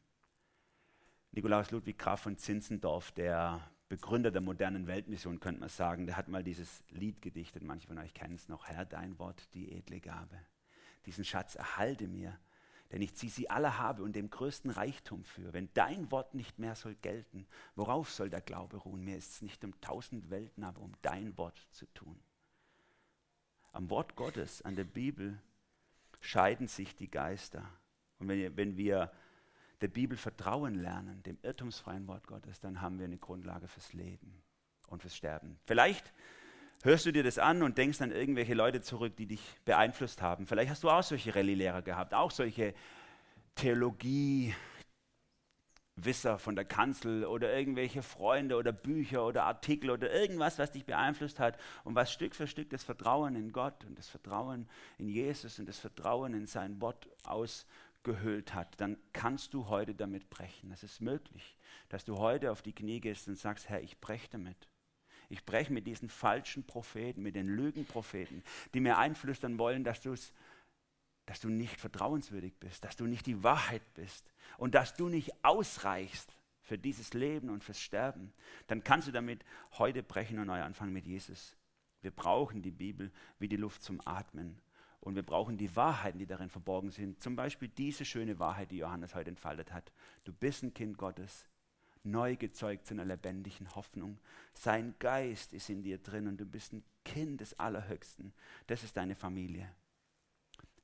[1.33, 6.29] Nikolaus Ludwig Graf von Zinzendorf, der Begründer der modernen Weltmission, könnte man sagen, der hat
[6.29, 10.01] mal dieses Lied gedichtet, manche von euch kennen es noch, Herr, dein Wort, die edle
[10.01, 10.39] Gabe.
[11.07, 12.39] Diesen Schatz erhalte mir,
[12.93, 15.53] denn ich ziehe sie alle habe und dem größten Reichtum für.
[15.53, 19.05] Wenn dein Wort nicht mehr soll gelten, worauf soll der Glaube ruhen?
[19.05, 22.18] Mir ist es nicht um tausend Welten, aber um dein Wort zu tun.
[23.72, 25.41] Am Wort Gottes, an der Bibel,
[26.20, 27.68] scheiden sich die Geister.
[28.18, 29.12] Und wenn, wenn wir
[29.81, 34.43] der Bibel vertrauen lernen, dem irrtumsfreien Wort Gottes, dann haben wir eine Grundlage fürs Leben
[34.89, 35.59] und fürs Sterben.
[35.66, 36.12] Vielleicht
[36.83, 40.47] hörst du dir das an und denkst an irgendwelche Leute zurück, die dich beeinflusst haben.
[40.47, 42.74] Vielleicht hast du auch solche Rallye-Lehrer gehabt, auch solche
[43.55, 44.55] Theologie,
[46.05, 50.85] Wisser von der Kanzel oder irgendwelche Freunde oder Bücher oder Artikel oder irgendwas, was dich
[50.85, 54.68] beeinflusst hat und was Stück für Stück das Vertrauen in Gott und das Vertrauen
[54.99, 57.66] in Jesus und das Vertrauen in sein Wort aus
[58.09, 60.72] gehüllt hat, dann kannst du heute damit brechen.
[60.72, 61.59] Es ist möglich,
[61.90, 64.56] dass du heute auf die Knie gehst und sagst, Herr, ich breche damit.
[65.28, 68.42] Ich breche mit diesen falschen Propheten, mit den Lügenpropheten,
[68.72, 70.00] die mir einflüstern wollen, dass,
[71.26, 75.44] dass du nicht vertrauenswürdig bist, dass du nicht die Wahrheit bist und dass du nicht
[75.44, 78.32] ausreichst für dieses Leben und fürs Sterben.
[78.68, 81.56] Dann kannst du damit heute brechen und neu anfangen mit Jesus.
[82.00, 84.59] Wir brauchen die Bibel wie die Luft zum Atmen.
[85.01, 87.22] Und wir brauchen die Wahrheiten, die darin verborgen sind.
[87.22, 89.92] Zum Beispiel diese schöne Wahrheit, die Johannes heute entfaltet hat.
[90.24, 91.46] Du bist ein Kind Gottes,
[92.03, 94.18] neu gezeugt zu einer lebendigen Hoffnung.
[94.55, 98.32] Sein Geist ist in dir drin und du bist ein Kind des Allerhöchsten.
[98.66, 99.70] Das ist deine Familie.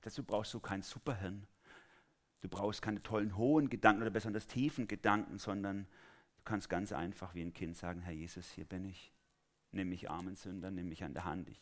[0.01, 1.47] Dazu brauchst du kein Superhirn.
[2.41, 5.87] Du brauchst keine tollen hohen Gedanken oder besonders tiefen Gedanken, sondern
[6.37, 9.13] du kannst ganz einfach wie ein Kind sagen, Herr Jesus, hier bin ich.
[9.73, 11.49] Nimm mich armen Sünder, nimm mich an der Hand.
[11.49, 11.61] Ich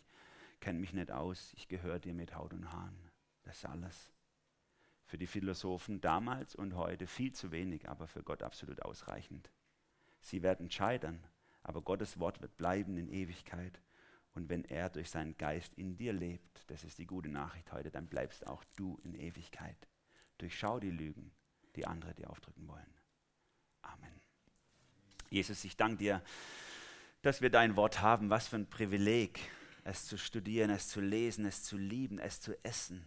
[0.63, 3.11] kenne mich nicht aus, ich gehöre dir mit Haut und Haaren.
[3.43, 4.13] Das ist alles.
[5.05, 9.51] Für die Philosophen damals und heute viel zu wenig, aber für Gott absolut ausreichend.
[10.21, 11.23] Sie werden scheitern,
[11.65, 13.83] aber Gottes Wort wird bleiben in Ewigkeit.
[14.35, 17.91] Und wenn er durch seinen Geist in dir lebt, das ist die gute Nachricht heute,
[17.91, 19.89] dann bleibst auch du in Ewigkeit.
[20.39, 21.33] Durchschau die Lügen,
[21.75, 22.95] die andere dir aufdrücken wollen.
[23.83, 24.21] Amen.
[25.29, 26.23] Jesus, ich danke dir,
[27.21, 28.31] dass wir dein Wort haben.
[28.31, 29.41] Was für ein Privileg
[29.83, 33.05] es zu studieren, es zu lesen, es zu lieben, es zu essen.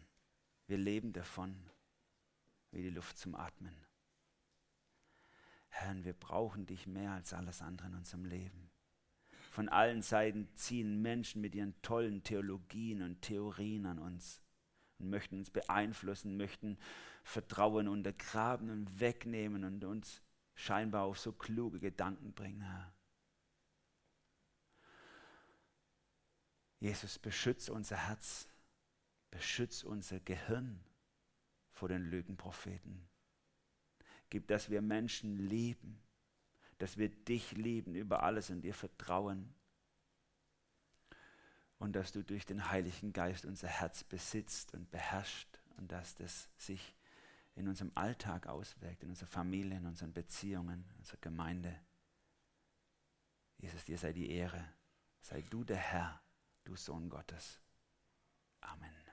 [0.68, 1.56] Wir leben davon
[2.72, 3.76] wie die Luft zum Atmen.
[5.70, 8.70] Herr, wir brauchen dich mehr als alles andere in unserem Leben.
[9.52, 14.42] Von allen Seiten ziehen Menschen mit ihren tollen Theologien und Theorien an uns
[15.00, 16.78] und möchten uns beeinflussen, möchten
[17.24, 20.22] Vertrauen untergraben und wegnehmen und uns
[20.56, 22.95] scheinbar auf so kluge Gedanken bringen, Herr.
[26.86, 28.48] Jesus, beschütze unser Herz,
[29.32, 30.80] beschütze unser Gehirn
[31.72, 33.10] vor den Lügenpropheten.
[34.30, 36.00] Gib, dass wir Menschen lieben,
[36.78, 39.52] dass wir dich lieben über alles und dir vertrauen.
[41.80, 46.50] Und dass du durch den Heiligen Geist unser Herz besitzt und beherrscht und dass das
[46.56, 46.96] sich
[47.56, 51.80] in unserem Alltag auswirkt, in unserer Familie, in unseren Beziehungen, in unserer Gemeinde.
[53.58, 54.64] Jesus, dir sei die Ehre,
[55.22, 56.22] sei du der Herr
[56.66, 57.62] du Sohn Gottes.
[58.62, 59.05] Amen.